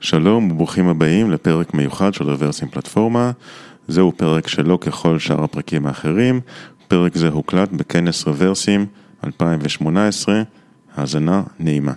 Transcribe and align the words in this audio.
שלום 0.00 0.50
וברוכים 0.50 0.88
הבאים 0.88 1.30
לפרק 1.30 1.74
מיוחד 1.74 2.14
של 2.14 2.24
רוורסים 2.30 2.68
פלטפורמה. 2.68 3.30
זהו 3.88 4.12
פרק 4.16 4.48
שלא 4.48 4.78
ככל 4.80 5.18
שאר 5.18 5.44
הפרקים 5.44 5.86
האחרים. 5.86 6.40
פרק 6.88 7.16
זה 7.16 7.28
הוקלט 7.28 7.68
בכנס 7.72 8.26
רוורסים 8.26 8.86
2018. 9.24 10.42
האזנה 10.96 11.42
נעימה. 11.58 11.92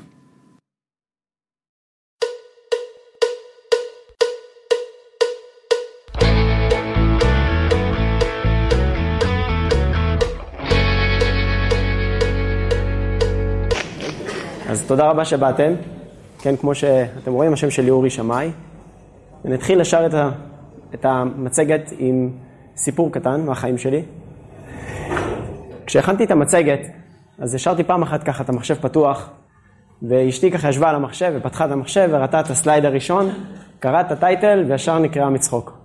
אז 14.70 14.86
תודה 14.88 15.10
רבה 15.10 15.26
שבאתם. 15.26 16.01
כן, 16.42 16.56
כמו 16.56 16.76
שאתם 16.76 17.34
רואים, 17.34 17.54
השם 17.54 17.70
שלי 17.70 17.90
אורי 17.90 18.10
שמאי. 18.10 18.52
ונתחיל 19.46 19.82
ישר 19.82 20.06
את, 20.06 20.14
ה, 20.14 20.30
את 20.94 21.06
המצגת 21.06 21.94
עם 21.98 22.30
סיפור 22.78 23.12
קטן 23.12 23.46
מהחיים 23.46 23.78
שלי. 23.78 24.04
כשהכנתי 25.86 26.24
את 26.24 26.32
המצגת, 26.32 26.80
אז 27.40 27.56
השארתי 27.56 27.84
פעם 27.84 28.02
אחת 28.02 28.24
ככה 28.24 28.44
את 28.44 28.50
המחשב 28.50 28.76
פתוח, 28.76 29.30
ואשתי 30.02 30.52
ככה 30.52 30.70
ישבה 30.70 30.90
על 30.90 30.96
המחשב 30.96 31.34
ופתחה 31.36 31.66
את 31.66 31.72
המחשב 31.72 32.10
וראתה 32.12 32.40
את 32.40 32.50
הסלייד 32.50 32.86
הראשון, 32.86 33.30
קראה 33.80 34.02
את 34.02 34.12
הטייטל 34.12 34.64
וישר 34.68 35.00
נקראה 35.00 35.30
מצחוק. 35.30 35.78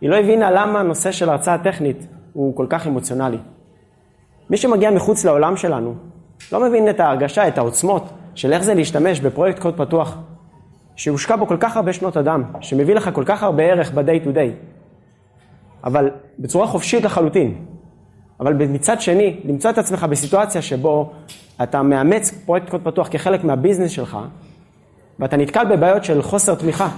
היא 0.00 0.10
לא 0.10 0.16
הבינה 0.16 0.50
למה 0.50 0.80
הנושא 0.80 1.12
של 1.12 1.28
הרצאה 1.28 1.58
טכנית 1.58 2.06
הוא 2.32 2.56
כל 2.56 2.66
כך 2.68 2.86
אמוציונלי. 2.86 3.38
מי 4.50 4.56
שמגיע 4.56 4.90
מחוץ 4.90 5.24
לעולם 5.24 5.56
שלנו, 5.56 5.94
לא 6.52 6.68
מבין 6.68 6.90
את 6.90 7.00
ההרגשה, 7.00 7.48
את 7.48 7.58
העוצמות 7.58 8.12
של 8.34 8.52
איך 8.52 8.62
זה 8.62 8.74
להשתמש 8.74 9.20
בפרויקט 9.20 9.58
קוד 9.58 9.76
פתוח, 9.76 10.16
שהושקע 10.96 11.36
בו 11.36 11.46
כל 11.46 11.56
כך 11.60 11.76
הרבה 11.76 11.92
שנות 11.92 12.16
אדם, 12.16 12.42
שמביא 12.60 12.94
לך 12.94 13.10
כל 13.12 13.24
כך 13.26 13.42
הרבה 13.42 13.62
ערך 13.62 13.92
ב-day 13.92 14.26
to 14.26 14.28
day, 14.28 14.50
אבל 15.84 16.10
בצורה 16.38 16.66
חופשית 16.66 17.04
לחלוטין. 17.04 17.54
אבל 18.40 18.52
מצד 18.52 19.00
שני, 19.00 19.40
למצוא 19.44 19.70
את 19.70 19.78
עצמך 19.78 20.04
בסיטואציה 20.04 20.62
שבו 20.62 21.12
אתה 21.62 21.82
מאמץ 21.82 22.30
פרויקט 22.30 22.68
קוד 22.68 22.80
פתוח 22.84 23.08
כחלק 23.10 23.44
מה 23.44 23.53
business 23.53 23.90
שלך, 23.90 24.18
ואתה 25.18 25.36
נתקל 25.36 25.64
בבעיות 25.64 26.04
של 26.04 26.22
חוסר 26.22 26.54
תמיכה, 26.54 26.88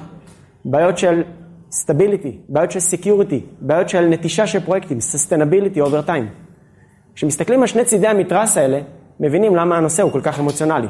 בעיות 0.64 0.98
של 0.98 1.22
stability, 1.70 2.36
בעיות 2.48 2.70
של 2.70 2.80
security, 2.80 3.40
בעיות 3.60 3.88
של 3.88 4.06
נטישה 4.06 4.46
של 4.46 4.60
פרויקטים, 4.60 5.00
sustainability 5.00 5.80
over 5.80 6.02
time. 6.02 6.28
כשמסתכלים 7.14 7.60
על 7.60 7.66
שני 7.66 7.84
צידי 7.84 8.06
המתרס 8.06 8.56
האלה, 8.56 8.80
מבינים 9.20 9.56
למה 9.56 9.76
הנושא 9.76 10.02
הוא 10.02 10.12
כל 10.12 10.20
כך 10.20 10.40
אמוציונלי. 10.40 10.88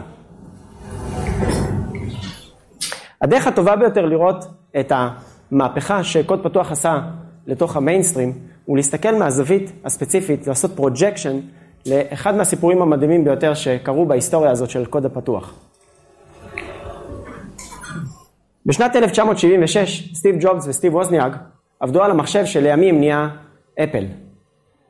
הדרך 3.23 3.47
הטובה 3.47 3.77
ביותר 3.77 4.07
לראות 4.07 4.45
את 4.81 4.93
המהפכה 4.95 6.05
שקוד 6.05 6.43
פתוח 6.43 6.73
עשה 6.73 7.01
לתוך 7.47 7.77
המיינסטרים, 7.77 8.33
הוא 8.65 8.77
להסתכל 8.77 9.15
מהזווית 9.15 9.73
הספציפית, 9.85 10.47
לעשות 10.47 10.77
projection 10.77 11.39
לאחד 11.87 12.35
מהסיפורים 12.35 12.83
המדהימים 12.83 13.25
ביותר 13.25 13.55
שקרו 13.55 14.07
בהיסטוריה 14.07 14.51
הזאת 14.51 14.71
של 14.71 14.85
קוד 14.85 15.07
הפתוח. 15.07 15.55
בשנת 18.67 18.97
1976, 18.97 20.15
סטיב 20.15 20.37
ג'ובס 20.41 20.69
וסטיב 20.69 20.95
ווזניאק 20.95 21.37
עבדו 21.81 22.03
על 22.03 22.11
המחשב 22.11 22.45
שלימים 22.45 22.99
נהיה 22.99 23.29
אפל. 23.83 24.05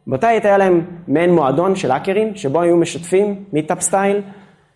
באותה 0.06 0.28
עת 0.28 0.44
היה 0.44 0.58
להם 0.58 0.84
מעין 1.08 1.34
מועדון 1.34 1.76
של 1.76 1.90
האקרים, 1.90 2.34
שבו 2.34 2.60
היו 2.60 2.76
משתפים 2.76 3.44
meetup 3.52 3.80
style, 3.80 4.20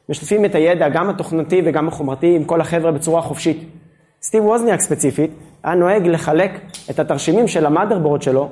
משתפים 0.08 0.44
את 0.44 0.54
הידע, 0.54 0.88
גם 0.88 1.08
התוכנתי 1.08 1.62
וגם 1.64 1.88
החומרתי, 1.88 2.36
עם 2.36 2.44
כל 2.44 2.60
החבר'ה 2.60 2.92
בצורה 2.92 3.22
חופשית. 3.22 3.68
סטיב 4.22 4.44
ווזניאק 4.44 4.80
ספציפית, 4.80 5.30
היה 5.62 5.74
נוהג 5.74 6.06
לחלק 6.06 6.60
את 6.90 6.98
התרשימים 6.98 7.48
של 7.48 7.66
ה 7.66 7.71
motherboard 7.71 8.22
שלו, 8.22 8.48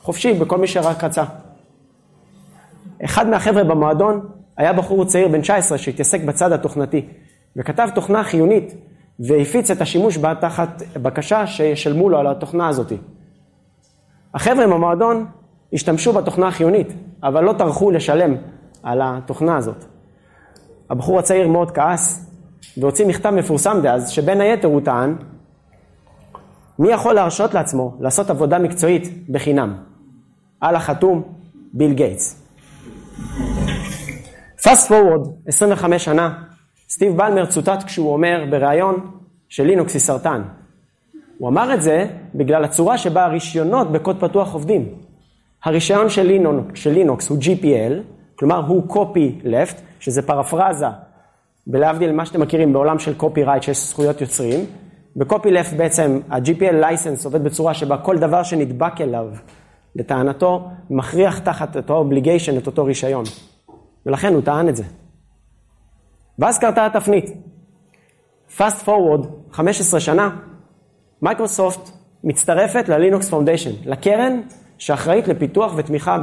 חופשי, 0.00 0.32
בכל 0.32 0.58
מי 0.58 0.66
שרק 0.66 1.04
רצה. 1.04 1.24
אחד 3.04 3.28
מהחבר'ה 3.28 3.64
במועדון 3.64 4.26
היה 4.56 4.72
בחור 4.72 5.04
צעיר 5.04 5.28
בן 5.28 5.40
19 5.40 5.78
שהתעסק 5.78 6.20
בצד 6.20 6.52
התוכנתי, 6.52 7.06
וכתב 7.56 7.88
תוכנה 7.94 8.24
חיונית, 8.24 8.74
והפיץ 9.20 9.70
את 9.70 9.80
השימוש 9.80 10.16
בה 10.16 10.34
תחת 10.34 10.82
בקשה 11.02 11.46
שישלמו 11.46 12.08
לו 12.08 12.18
על 12.18 12.26
התוכנה 12.26 12.68
הזאת. 12.68 12.92
החבר'ה 14.34 14.66
במועדון 14.66 15.26
השתמשו 15.72 16.12
בתוכנה 16.12 16.48
החיונית, 16.48 16.88
אבל 17.22 17.44
לא 17.44 17.52
טרחו 17.52 17.90
לשלם 17.90 18.34
על 18.82 19.00
התוכנה 19.04 19.56
הזאת. 19.56 19.84
הבחור 20.90 21.18
הצעיר 21.18 21.48
מאוד 21.48 21.70
כעס, 21.70 22.30
והוציא 22.76 23.06
מכתב 23.06 23.30
מפורסם 23.30 23.80
דאז, 23.82 24.10
שבין 24.10 24.40
היתר 24.40 24.68
הוא 24.68 24.80
טען, 24.80 25.16
מי 26.78 26.92
יכול 26.92 27.14
להרשות 27.14 27.54
לעצמו 27.54 27.96
לעשות 28.00 28.30
עבודה 28.30 28.58
מקצועית 28.58 29.30
בחינם? 29.30 29.76
על 30.60 30.76
החתום, 30.76 31.22
ביל 31.72 31.92
גייטס. 31.92 32.42
פאסט 34.62 34.88
פורוורד, 34.88 35.28
25 35.46 36.04
שנה, 36.04 36.42
סטיב 36.88 37.16
בלמר 37.16 37.46
צוטט 37.46 37.82
כשהוא 37.86 38.12
אומר 38.12 38.44
בריאיון 38.50 39.10
שלינוקס 39.48 39.94
היא 39.94 40.00
סרטן. 40.00 40.42
הוא 41.38 41.48
אמר 41.48 41.74
את 41.74 41.82
זה 41.82 42.06
בגלל 42.34 42.64
הצורה 42.64 42.98
שבה 42.98 43.24
הרישיונות 43.24 43.92
בקוד 43.92 44.20
פתוח 44.20 44.54
עובדים. 44.54 44.88
הרישיון 45.64 46.08
של 46.08 46.30
של 46.74 46.90
לינוקס 46.90 47.28
הוא 47.28 47.38
GPL, 47.38 47.92
כלומר 48.36 48.66
הוא 48.66 48.82
copy 48.88 49.44
left, 49.44 49.80
שזה 50.00 50.22
פרפרזה, 50.22 50.86
בלהבדיל 51.66 52.12
מה 52.12 52.26
שאתם 52.26 52.40
מכירים 52.40 52.72
בעולם 52.72 52.98
של 52.98 53.14
copyright 53.20 53.62
שיש 53.62 53.88
זכויות 53.88 54.20
יוצרים. 54.20 54.66
ב-copy 55.16 55.46
left 55.46 55.74
בעצם 55.76 56.20
ה-GPL 56.30 56.84
license 56.84 57.24
עובד 57.24 57.44
בצורה 57.44 57.74
שבה 57.74 57.98
כל 57.98 58.18
דבר 58.18 58.42
שנדבק 58.42 59.00
אליו, 59.00 59.28
לטענתו, 59.96 60.68
מכריח 60.90 61.38
תחת 61.38 61.76
אותו 61.76 62.04
obligation 62.04 62.58
את 62.58 62.66
אותו 62.66 62.84
רישיון. 62.84 63.24
ולכן 64.06 64.34
הוא 64.34 64.42
טען 64.42 64.68
את 64.68 64.76
זה. 64.76 64.84
ואז 66.38 66.58
קרתה 66.58 66.86
התפנית. 66.86 67.30
fast 68.56 68.86
forward, 68.86 69.26
15 69.52 70.00
שנה, 70.00 70.36
מייקרוסופט 71.22 71.90
מצטרפת 72.24 72.88
ל 72.88 72.95
Linux 72.95 73.28
Foundation, 73.30 73.70
לקרן 73.84 74.40
שאחראית 74.78 75.28
לפיתוח 75.28 75.72
ותמיכה 75.76 76.18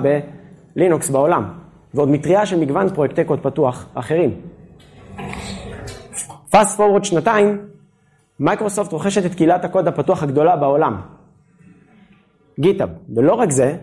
בלינוקס 0.75 1.09
בעולם, 1.09 1.62
ועוד 1.93 2.09
מטריה 2.09 2.45
של 2.45 2.59
מגוון 2.59 2.89
פרויקטי 2.89 3.23
קוד 3.23 3.39
פתוח 3.39 3.85
אחרים. 3.93 4.41
fast 6.49 6.77
forward 6.77 7.05
שנתיים, 7.05 7.65
מייקרוסופט 8.39 8.91
רוכשת 8.91 9.25
את 9.25 9.35
קהילת 9.35 9.65
הקוד 9.65 9.87
הפתוח 9.87 10.23
הגדולה 10.23 10.55
בעולם, 10.55 11.01
גיטאב, 12.59 12.89
ולא 13.15 13.33
רק 13.33 13.51
זה, 13.51 13.77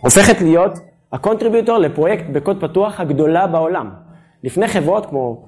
הופכת 0.00 0.40
להיות 0.40 0.72
ה 1.12 1.17
contributor 1.17 1.78
לפרויקט 1.78 2.24
בקוד 2.32 2.60
פתוח 2.60 3.00
הגדולה 3.00 3.46
בעולם. 3.46 3.90
לפני 4.44 4.68
חברות 4.68 5.06
כמו 5.06 5.46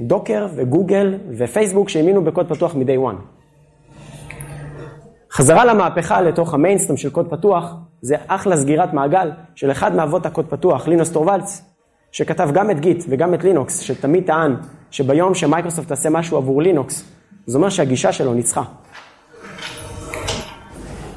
דוקר 0.00 0.46
וגוגל 0.54 1.18
ופייסבוק 1.38 1.88
שהאמינו 1.88 2.24
בקוד 2.24 2.48
פתוח 2.48 2.74
מ-day 2.74 3.12
one. 3.12 3.37
חזרה 5.38 5.64
למהפכה 5.64 6.20
לתוך 6.20 6.54
המיינסטרים 6.54 6.96
של 6.96 7.10
קוד 7.10 7.30
פתוח, 7.30 7.74
זה 8.02 8.16
אחלה 8.26 8.56
סגירת 8.56 8.92
מעגל 8.92 9.30
של 9.54 9.70
אחד 9.70 9.94
מאבות 9.94 10.26
הקוד 10.26 10.46
פתוח, 10.46 10.88
לינוס 10.88 11.10
טורבלץ, 11.10 11.62
שכתב 12.12 12.48
גם 12.52 12.70
את 12.70 12.80
גיט 12.80 13.04
וגם 13.08 13.34
את 13.34 13.44
לינוקס, 13.44 13.80
שתמיד 13.80 14.24
טען 14.26 14.56
שביום 14.90 15.34
שמייקרוסופט 15.34 15.88
תעשה 15.88 16.10
משהו 16.10 16.36
עבור 16.36 16.62
לינוקס, 16.62 17.04
זה 17.46 17.58
אומר 17.58 17.68
שהגישה 17.68 18.12
שלו 18.12 18.34
ניצחה. 18.34 18.62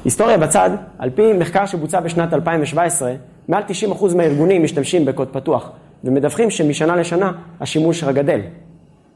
היסטוריה 0.04 0.38
בצד, 0.38 0.70
על 0.98 1.10
פי 1.10 1.32
מחקר 1.32 1.66
שבוצע 1.66 2.00
בשנת 2.00 2.34
2017, 2.34 3.14
מעל 3.48 3.62
90% 3.92 4.16
מהארגונים 4.16 4.62
משתמשים 4.62 5.04
בקוד 5.04 5.28
פתוח, 5.28 5.70
ומדווחים 6.04 6.50
שמשנה 6.50 6.96
לשנה 6.96 7.32
השימוש 7.60 8.04
רק 8.04 8.14
גדל. 8.14 8.40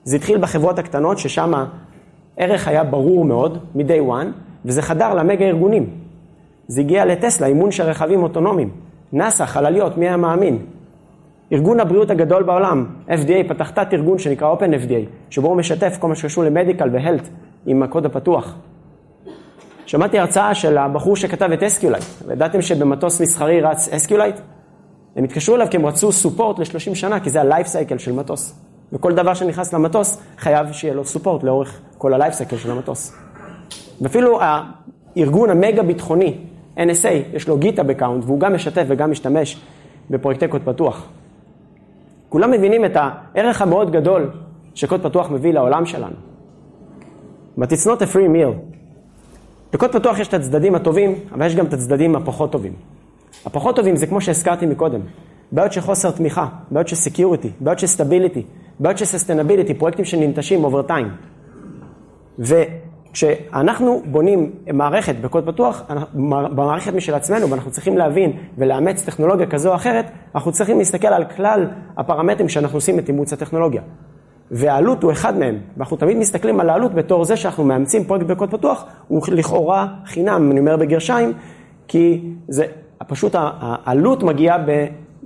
זה 0.04 0.16
התחיל 0.16 0.38
בחברות 0.38 0.78
הקטנות, 0.78 1.18
ששם 1.18 1.52
הערך 2.38 2.68
היה 2.68 2.84
ברור 2.84 3.24
מאוד, 3.24 3.58
מ-day 3.74 4.10
one, 4.10 4.45
וזה 4.66 4.82
חדר 4.82 5.14
למגה 5.14 5.44
ארגונים. 5.44 5.90
זה 6.68 6.80
הגיע 6.80 7.04
לטסלה, 7.04 7.46
אימון 7.46 7.70
של 7.70 7.82
רכבים 7.82 8.22
אוטונומיים. 8.22 8.70
נאס"א, 9.12 9.46
חלליות, 9.46 9.98
מי 9.98 10.06
היה 10.06 10.16
מאמין? 10.16 10.58
ארגון 11.52 11.80
הבריאות 11.80 12.10
הגדול 12.10 12.42
בעולם, 12.42 12.86
FDA, 13.08 13.48
פתח 13.48 13.70
תת 13.70 13.88
ארגון 13.92 14.18
שנקרא 14.18 14.54
Open 14.54 14.86
FDA, 14.86 15.30
שבו 15.30 15.48
הוא 15.48 15.56
משתף 15.56 15.96
כל 16.00 16.08
מה 16.08 16.14
שקשור 16.14 16.44
למדיקל 16.44 16.88
והלט 16.92 17.28
עם 17.66 17.82
הקוד 17.82 18.06
הפתוח. 18.06 18.54
שמעתי 19.86 20.18
הרצאה 20.18 20.54
של 20.54 20.78
הבחור 20.78 21.16
שכתב 21.16 21.50
את 21.52 21.62
SQLite, 21.62 22.04
וידעתם 22.26 22.62
שבמטוס 22.62 23.20
מסחרי 23.20 23.60
רץ 23.60 23.88
SQLite? 23.88 24.36
הם 25.16 25.24
התקשרו 25.24 25.56
אליו 25.56 25.66
כי 25.70 25.76
הם 25.76 25.86
רצו 25.86 26.12
support 26.12 26.58
ל-30 26.58 26.94
שנה, 26.94 27.20
כי 27.20 27.30
זה 27.30 27.40
ה-life 27.40 27.66
cycle 27.66 27.98
של 27.98 28.12
מטוס. 28.12 28.54
וכל 28.92 29.14
דבר 29.14 29.34
שנכנס 29.34 29.72
למטוס 29.72 30.22
חייב 30.38 30.72
שיהיה 30.72 30.94
לו 30.94 31.04
support 31.04 31.42
לאורך 31.42 31.80
כל 31.98 32.14
ה-life 32.14 32.34
cycle 32.34 32.56
של 32.56 32.70
המטוס. 32.70 33.25
ואפילו 34.00 34.38
הארגון 34.40 35.50
המגה 35.50 35.82
ביטחוני, 35.82 36.38
NSA, 36.76 37.08
יש 37.32 37.48
לו 37.48 37.58
GitHub 37.58 37.82
account, 37.82 38.24
והוא 38.24 38.40
גם 38.40 38.54
משתף 38.54 38.84
וגם 38.88 39.10
משתמש 39.10 39.60
בפרויקטי 40.10 40.48
קוד 40.48 40.62
פתוח. 40.64 41.08
כולם 42.28 42.50
מבינים 42.50 42.84
את 42.84 42.96
הערך 42.96 43.62
המאוד 43.62 43.90
גדול 43.92 44.30
שקוד 44.74 45.02
פתוח 45.02 45.30
מביא 45.30 45.52
לעולם 45.52 45.86
שלנו. 45.86 46.16
But 47.58 47.62
it's 47.62 47.86
not 47.86 48.02
a 48.02 48.14
free 48.14 48.28
meal. 48.28 48.76
לקוד 49.74 49.92
פתוח 49.92 50.18
יש 50.18 50.28
את 50.28 50.34
הצדדים 50.34 50.74
הטובים, 50.74 51.14
אבל 51.32 51.46
יש 51.46 51.54
גם 51.54 51.66
את 51.66 51.72
הצדדים 51.72 52.16
הפחות 52.16 52.52
טובים. 52.52 52.72
הפחות 53.46 53.76
טובים 53.76 53.96
זה 53.96 54.06
כמו 54.06 54.20
שהזכרתי 54.20 54.66
מקודם, 54.66 55.00
בעיות 55.52 55.72
של 55.72 55.80
חוסר 55.80 56.10
תמיכה, 56.10 56.46
בעיות 56.70 56.88
של 56.88 56.96
security, 56.96 57.50
בעיות 57.60 57.78
של 57.78 57.86
stability, 57.86 58.42
בעיות 58.80 58.98
של 58.98 59.04
sustainability, 59.04 59.74
פרויקטים 59.74 60.04
שננטשים 60.04 60.64
over 60.64 60.82
time. 60.82 61.08
וכשאנחנו 63.16 64.02
בונים 64.06 64.50
מערכת 64.72 65.14
בקוד 65.20 65.46
פתוח, 65.46 65.82
במערכת 66.50 66.94
משל 66.94 67.14
עצמנו, 67.14 67.50
ואנחנו 67.50 67.70
צריכים 67.70 67.98
להבין 67.98 68.32
ולאמץ 68.58 69.04
טכנולוגיה 69.04 69.46
כזו 69.46 69.70
או 69.70 69.74
אחרת, 69.74 70.10
אנחנו 70.34 70.52
צריכים 70.52 70.78
להסתכל 70.78 71.06
על 71.06 71.24
כלל 71.24 71.66
הפרמטרים 71.96 72.48
שאנחנו 72.48 72.76
עושים 72.76 72.98
את 72.98 73.08
אימוץ 73.08 73.32
הטכנולוגיה. 73.32 73.82
והעלות 74.50 75.02
הוא 75.02 75.12
אחד 75.12 75.38
מהם, 75.38 75.58
ואנחנו 75.76 75.96
תמיד 75.96 76.16
מסתכלים 76.16 76.60
על 76.60 76.70
העלות 76.70 76.94
בתור 76.94 77.24
זה 77.24 77.36
שאנחנו 77.36 77.64
מאמצים 77.64 78.04
פרויקט 78.04 78.26
בקוד 78.26 78.50
פתוח, 78.50 78.84
הוא 79.08 79.22
לכאורה 79.32 79.86
חינם, 80.06 80.50
אני 80.50 80.60
אומר 80.60 80.76
בגרשיים, 80.76 81.32
כי 81.88 82.32
זה 82.48 82.64
פשוט 83.06 83.34
העלות 83.38 84.22
מגיעה 84.22 84.58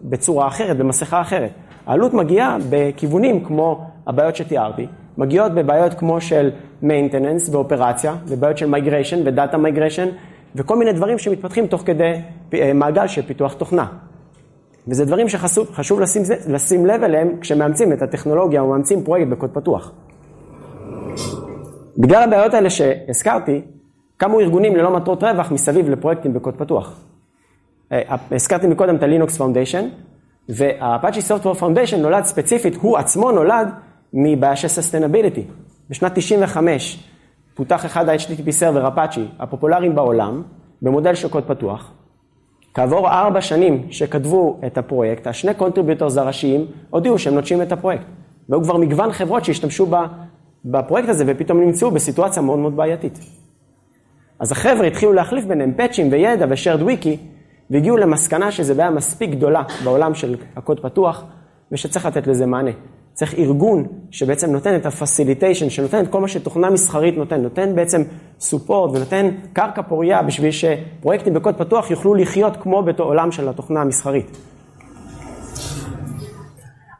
בצורה 0.05 0.47
אחרת, 0.47 0.77
במסכה 0.77 1.21
אחרת. 1.21 1.51
העלות 1.87 2.15
מגיעה 2.15 2.57
בכיוונים 2.71 3.45
כמו 3.45 3.87
הבעיות 4.07 4.37
שתיארתי, 4.37 4.87
מגיעות 5.19 5.53
בבעיות 5.55 5.95
כמו 5.95 6.21
של 6.21 6.51
maintenance 6.83 7.51
ואופרציה, 7.51 8.15
ובעיות 8.27 8.59
של 8.59 8.75
migration 8.75 9.17
ודאטה 9.25 9.57
migration, 9.57 10.09
וכל 10.55 10.77
מיני 10.77 10.93
דברים 10.93 11.19
שמתפתחים 11.19 11.67
תוך 11.67 11.83
כדי 11.87 12.15
אה, 12.55 12.73
מעגל 12.73 13.07
של 13.07 13.23
פיתוח 13.23 13.55
תוכנה. 13.55 13.87
וזה 14.89 15.05
דברים 15.05 15.29
שחשוב 15.29 16.01
לשים, 16.01 16.23
לשים 16.49 16.87
לב 16.87 17.03
אליהם 17.03 17.37
כשמאמצים 17.41 17.93
את 17.93 18.03
הטכנולוגיה 18.03 18.61
או 18.61 18.69
מאמצים 18.69 19.05
פרויקט 19.05 19.29
בקוד 19.29 19.51
פתוח. 19.51 19.93
בגלל 21.99 22.23
הבעיות 22.23 22.55
האלה 22.55 22.71
שהזכרתי, 22.71 23.61
קמו 24.17 24.41
ארגונים 24.41 24.77
ללא 24.77 24.97
מטרות 24.97 25.25
רווח 25.25 25.53
מסביב 25.53 25.91
לפרויקטים 25.91 26.33
בקוד 26.33 26.55
פתוח. 26.55 27.01
אה, 27.93 28.17
הזכרתי 28.31 28.67
מקודם 28.67 28.97
את 28.97 29.03
ה-Linux 29.03 29.39
Foundation, 29.39 29.85
וה-Apache 30.49 31.21
Software 31.29 31.61
Foundation 31.61 31.97
נולד 31.97 32.25
ספציפית, 32.25 32.77
הוא 32.77 32.99
עצמו 32.99 33.31
נולד 33.31 33.69
מבעיה 34.13 34.57
של 34.57 34.69
Sustainability. 34.69 35.41
בשנת 35.91 36.13
95 36.15 37.05
פותח 37.55 37.87
אחד 37.87 38.09
ה-HTTP 38.09 38.49
Server 38.61 38.97
Apache 38.97 39.21
הפופולריים 39.39 39.95
בעולם, 39.95 40.43
במודל 40.83 41.15
של 41.15 41.29
קוד 41.29 41.45
פתוח. 41.45 41.93
כעבור 42.75 43.09
ארבע 43.09 43.41
שנים 43.41 43.87
שכתבו 43.91 44.61
את 44.67 44.79
הפרויקט, 44.79 45.27
השני 45.27 45.55
contributors 45.55 46.17
הראשיים 46.17 46.67
הודיעו 46.91 47.19
שהם 47.19 47.35
נוטשים 47.35 47.63
את 47.63 47.73
הפרויקט. 47.73 48.05
והיו 48.49 48.63
כבר 48.63 48.77
מגוון 48.77 49.13
חברות 49.13 49.45
שהשתמשו 49.45 49.87
בפרויקט 50.65 51.09
הזה 51.09 51.25
ופתאום 51.27 51.61
נמצאו 51.61 51.91
בסיטואציה 51.91 52.43
מאוד 52.43 52.59
מאוד 52.59 52.77
בעייתית. 52.77 53.19
אז 54.39 54.53
החבר'ה 54.53 54.87
התחילו 54.87 55.13
להחליף 55.13 55.45
ביניהם 55.45 55.73
פאצ'ים 55.77 56.13
וידע 56.13 56.47
ו 56.49 56.54
shared 56.54 56.83
wiki, 56.83 57.17
והגיעו 57.71 57.97
למסקנה 57.97 58.53
שזו 58.53 58.75
בעיה 58.75 58.91
מספיק 58.91 59.31
גדולה 59.31 59.63
בעולם 59.85 60.15
של 60.15 60.37
הקוד 60.57 60.81
פתוח, 60.81 61.25
ושצריך 61.73 62.07
לתת 62.07 62.27
לזה 62.27 62.47
מענה. 62.47 62.71
צריך 63.21 63.35
ארגון 63.35 63.87
שבעצם 64.11 64.51
נותן 64.51 64.77
את 64.77 64.87
ה 64.87 64.93
facilitation, 64.93 65.71
שנותן 65.71 66.01
את 66.05 66.09
כל 66.09 66.21
מה 66.21 66.29
שתוכנה 66.29 66.71
מסחרית 66.71 67.17
נותן, 67.17 67.41
נותן 67.41 67.75
בעצם 67.75 68.03
support 68.41 68.97
ונותן 68.97 69.31
קרקע 69.53 69.83
פוריה 69.83 70.23
בשביל 70.23 70.51
שפרויקטים 70.51 71.35
בקוד 71.35 71.55
פתוח 71.55 71.91
יוכלו 71.91 72.15
לחיות 72.15 72.57
כמו 72.57 72.83
בעולם 72.83 73.33
של 73.33 73.49
התוכנה 73.49 73.81
המסחרית. 73.81 74.37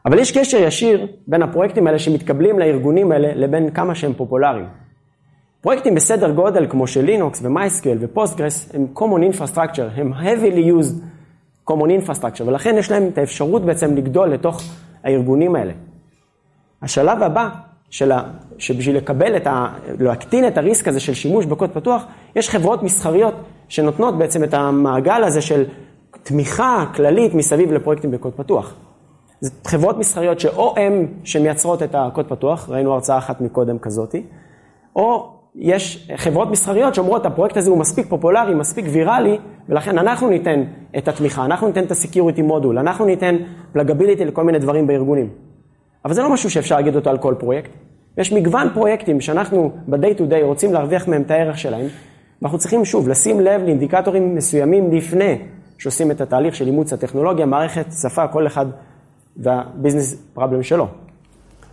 אבל 0.05 0.19
יש 0.19 0.37
קשר 0.37 0.57
ישיר 0.57 1.07
בין 1.27 1.41
הפרויקטים 1.41 1.87
האלה 1.87 1.99
שמתקבלים 1.99 2.59
לארגונים 2.59 3.11
האלה 3.11 3.31
לבין 3.35 3.71
כמה 3.71 3.95
שהם 3.95 4.13
פופולריים. 4.13 4.65
פרויקטים 5.61 5.95
בסדר 5.95 6.31
גודל 6.31 6.67
כמו 6.69 6.87
של 6.87 7.05
לינוקס 7.05 7.39
ו 7.43 7.52
MySQL 7.52 7.97
ו 7.99 8.07
Postgres 8.07 8.71
הם 8.73 8.87
common 8.95 9.35
infrastructure, 9.35 9.99
הם 9.99 10.13
heavily 10.13 10.81
used 10.81 10.95
common 11.71 12.07
infrastructure, 12.07 12.43
ולכן 12.45 12.75
יש 12.77 12.91
להם 12.91 13.07
את 13.07 13.17
האפשרות 13.17 13.65
בעצם 13.65 13.95
לגדול 13.95 14.29
לתוך 14.29 14.61
הארגונים 15.03 15.55
האלה. 15.55 15.73
השלב 16.81 17.23
הבא, 17.23 17.49
של 17.91 18.11
ה, 18.11 18.23
שבשביל 18.57 18.97
לקבל 18.97 19.37
את 19.37 19.47
ה... 19.47 19.67
להקטין 19.99 20.47
את 20.47 20.57
הריסק 20.57 20.87
הזה 20.87 20.99
של 20.99 21.13
שימוש 21.13 21.45
בקוד 21.45 21.69
פתוח, 21.69 22.05
יש 22.35 22.49
חברות 22.49 22.83
מסחריות 22.83 23.33
שנותנות 23.67 24.17
בעצם 24.17 24.43
את 24.43 24.53
המעגל 24.53 25.23
הזה 25.23 25.41
של 25.41 25.63
תמיכה 26.23 26.85
כללית 26.95 27.33
מסביב 27.33 27.71
לפרויקטים 27.71 28.11
בקוד 28.11 28.33
פתוח. 28.33 28.75
זה 29.39 29.49
חברות 29.67 29.97
מסחריות 29.97 30.39
שאו 30.39 30.73
הן 30.77 31.07
שמייצרות 31.23 31.83
את 31.83 31.95
הקוד 31.95 32.25
פתוח, 32.25 32.69
ראינו 32.69 32.93
הרצאה 32.93 33.17
אחת 33.17 33.41
מקודם 33.41 33.79
כזאתי, 33.79 34.23
או 34.95 35.29
יש 35.55 36.09
חברות 36.15 36.51
מסחריות 36.51 36.95
שאומרות, 36.95 37.25
הפרויקט 37.25 37.57
הזה 37.57 37.69
הוא 37.69 37.77
מספיק 37.77 38.07
פופולרי, 38.09 38.53
מספיק 38.53 38.85
ויראלי, 38.89 39.37
ולכן 39.69 39.97
אנחנו 39.97 40.29
ניתן 40.29 40.63
את 40.97 41.07
התמיכה, 41.07 41.45
אנחנו 41.45 41.67
ניתן 41.67 41.83
את 41.83 41.91
ה-security 41.91 42.41
מודול, 42.41 42.77
אנחנו 42.77 43.05
ניתן 43.05 43.35
פלגביליטי 43.73 44.25
לכל 44.25 44.43
מיני 44.43 44.59
דברים 44.59 44.87
בארגונים. 44.87 45.29
אבל 46.05 46.13
זה 46.13 46.21
לא 46.21 46.33
משהו 46.33 46.49
שאפשר 46.49 46.75
להגיד 46.75 46.95
אותו 46.95 47.09
על 47.09 47.17
כל 47.17 47.35
פרויקט. 47.39 47.71
יש 48.17 48.33
מגוון 48.33 48.67
פרויקטים 48.73 49.21
שאנחנו 49.21 49.71
ב-day 49.87 50.17
to 50.17 50.31
day 50.31 50.43
רוצים 50.43 50.73
להרוויח 50.73 51.07
מהם 51.07 51.21
את 51.21 51.31
הערך 51.31 51.57
שלהם, 51.57 51.85
ואנחנו 52.41 52.57
צריכים 52.57 52.85
שוב 52.85 53.09
לשים 53.09 53.39
לב 53.39 53.61
לאינדיקטורים 53.61 54.35
מסוימים 54.35 54.91
לפני 54.91 55.37
שעושים 55.77 56.11
את 56.11 56.21
התהליך 56.21 56.55
של 56.55 56.65
אימוץ 56.65 56.93
הטכנולוגיה, 56.93 57.45
מערכת, 57.45 57.85
שפה, 58.01 58.27
כל 58.27 58.47
אחד 58.47 58.65
והביזנס 59.37 60.15
פרבלם 60.33 60.63
שלו. 60.63 60.87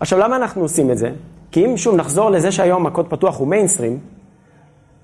עכשיו, 0.00 0.18
למה 0.18 0.36
אנחנו 0.36 0.62
עושים 0.62 0.90
את 0.90 0.98
זה? 0.98 1.10
כי 1.50 1.66
אם 1.66 1.76
שוב 1.76 1.96
נחזור 1.96 2.30
לזה 2.30 2.52
שהיום 2.52 2.86
הקוד 2.86 3.06
פתוח 3.10 3.38
הוא 3.38 3.48
מיינסטרים, 3.48 3.98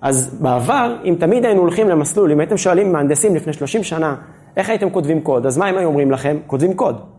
אז 0.01 0.35
בעבר, 0.41 0.97
אם 1.05 1.17
תמיד 1.19 1.45
היינו 1.45 1.61
הולכים 1.61 1.89
למסלול, 1.89 2.33
אם 2.33 2.41
הייתם 2.41 2.57
שואלים 2.57 2.93
מהנדסים 2.93 3.35
לפני 3.35 3.53
30 3.53 3.83
שנה, 3.83 4.17
איך 4.57 4.69
הייתם 4.71 4.91
כותבים 4.91 5.21
קוד, 5.21 5.47
אז 5.47 5.59
מה 5.59 5.67
הם 5.67 5.77
היו 5.77 5.89
אומרים 5.89 6.11
לכם? 6.11 6.37
כותבים 6.47 6.75
קוד. 6.75 7.14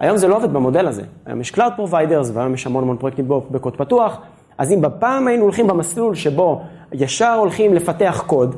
היום 0.00 0.16
זה 0.16 0.28
לא 0.28 0.36
עובד 0.36 0.52
במודל 0.52 0.86
הזה. 0.86 1.02
היום 1.26 1.40
יש 1.40 1.52
Cloud 1.54 1.78
Providers 1.78 2.32
והיום 2.32 2.54
יש 2.54 2.66
המון 2.66 2.84
המון 2.84 2.96
פרויקטים 2.96 3.28
בקוד 3.28 3.76
פתוח, 3.76 4.20
אז 4.58 4.72
אם 4.72 4.80
בפעם 4.80 5.28
היינו 5.28 5.42
הולכים 5.42 5.66
במסלול 5.66 6.14
שבו 6.14 6.62
ישר 6.92 7.34
הולכים 7.38 7.74
לפתח 7.74 8.24
קוד, 8.26 8.56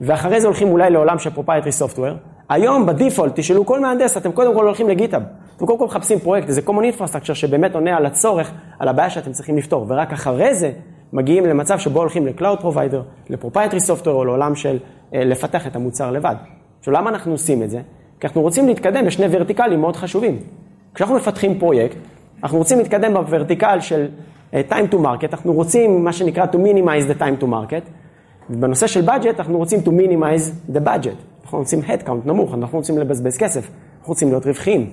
ואחרי 0.00 0.40
זה 0.40 0.46
הולכים 0.46 0.68
אולי 0.68 0.90
לעולם 0.90 1.18
של 1.18 1.30
Proprietary 1.30 1.82
Software, 1.82 2.14
היום 2.48 2.86
בדיפולט, 2.86 3.32
תשאלו 3.34 3.66
כל 3.66 3.80
מהנדס, 3.80 4.16
אתם 4.16 4.32
קודם 4.32 4.54
כל 4.54 4.64
הולכים 4.66 4.88
לגיטאב. 4.88 5.22
אתם 5.56 5.66
קודם 5.66 5.78
כל 5.78 5.84
מחפשים 5.84 6.18
פרויקט, 6.18 6.48
איזה 6.48 6.60
common 6.66 6.98
infrastructure 6.98 7.34
שבאמת 7.34 7.74
עונה 7.74 7.96
על 7.96 8.06
הצורך, 8.06 8.52
על 8.78 8.88
הבעיה 8.88 9.10
שאתם 9.10 9.32
צריכים 9.32 9.56
לפתור, 9.56 9.86
ורק 9.88 10.12
אחרי 10.12 10.54
זה 10.54 10.72
מגיעים 11.12 11.46
למצב 11.46 11.78
שבו 11.78 12.00
הולכים 12.00 12.26
ל-Cloud 12.26 12.62
Provider, 12.62 13.30
ל-Proprietary 13.30 13.88
Software 13.88 14.08
או 14.08 14.24
לעולם 14.24 14.54
של 14.54 14.78
אה, 15.14 15.24
לפתח 15.24 15.66
את 15.66 15.76
המוצר 15.76 16.10
לבד. 16.10 16.34
עכשיו, 16.78 16.94
למה 16.94 17.10
אנחנו 17.10 17.32
עושים 17.32 17.62
את 17.62 17.70
זה? 17.70 17.80
כי 18.22 18.26
אנחנו 18.26 18.42
רוצים 18.42 18.68
להתקדם 18.68 19.06
בשני 19.06 19.26
ורטיקלים 19.30 19.80
מאוד 19.80 19.96
חשובים. 19.96 20.38
כשאנחנו 20.94 21.16
מפתחים 21.16 21.58
פרויקט, 21.58 21.96
אנחנו 22.42 22.58
רוצים 22.58 22.78
להתקדם 22.78 23.14
בוורטיקל 23.14 23.80
של 23.80 24.08
uh, 24.50 24.54
time 24.70 24.92
to 24.92 24.94
market, 24.94 25.32
אנחנו 25.32 25.52
רוצים 25.52 26.04
מה 26.04 26.12
שנקרא 26.12 26.44
to 26.44 26.54
minimize 26.54 27.10
the 27.10 27.18
time 27.18 27.42
to 27.42 27.44
market, 27.44 27.90
ובנושא 28.50 28.86
של 28.86 29.08
budget 29.08 29.38
אנחנו 29.38 29.58
רוצים 29.58 29.80
to 29.84 29.88
minimize 29.88 30.74
the 30.74 30.80
budget. 30.84 31.42
אנחנו 31.44 31.58
רוצים 31.58 31.80
headcount 31.80 32.26
נמוך, 32.26 32.54
אנחנו 32.54 32.78
רוצים 32.78 32.98
לבזבז 32.98 33.36
כסף, 33.36 33.70
אנחנו 33.98 34.08
רוצים 34.08 34.28
להיות 34.28 34.46
רווחיים. 34.46 34.90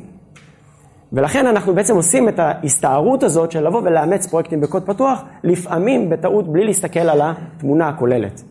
ולכן 1.13 1.47
אנחנו 1.47 1.75
בעצם 1.75 1.95
עושים 1.95 2.29
את 2.29 2.39
ההסתערות 2.39 3.23
הזאת 3.23 3.51
של 3.51 3.67
לבוא 3.67 3.81
ולאמץ 3.83 4.27
פרויקטים 4.27 4.61
בקוד 4.61 4.83
פתוח, 4.83 5.23
לפעמים 5.43 6.09
בטעות 6.09 6.51
בלי 6.51 6.65
להסתכל 6.65 6.99
על 6.99 7.21
התמונה 7.23 7.87
הכוללת. 7.87 8.43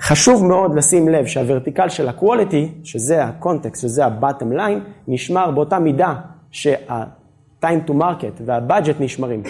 חשוב 0.00 0.44
מאוד 0.44 0.74
לשים 0.74 1.08
לב 1.08 1.26
שהוורטיקל 1.26 1.88
של 1.88 2.08
ה-quality, 2.08 2.84
שזה 2.84 3.24
הקונטקסט, 3.24 3.82
שזה 3.82 4.06
ה-bottom 4.06 4.56
line, 4.58 4.80
נשמר 5.08 5.50
באותה 5.50 5.78
מידה 5.78 6.14
שה-time 6.50 7.88
to 7.88 7.90
market 7.90 8.42
וה-budget 8.44 9.00
נשמרים. 9.00 9.42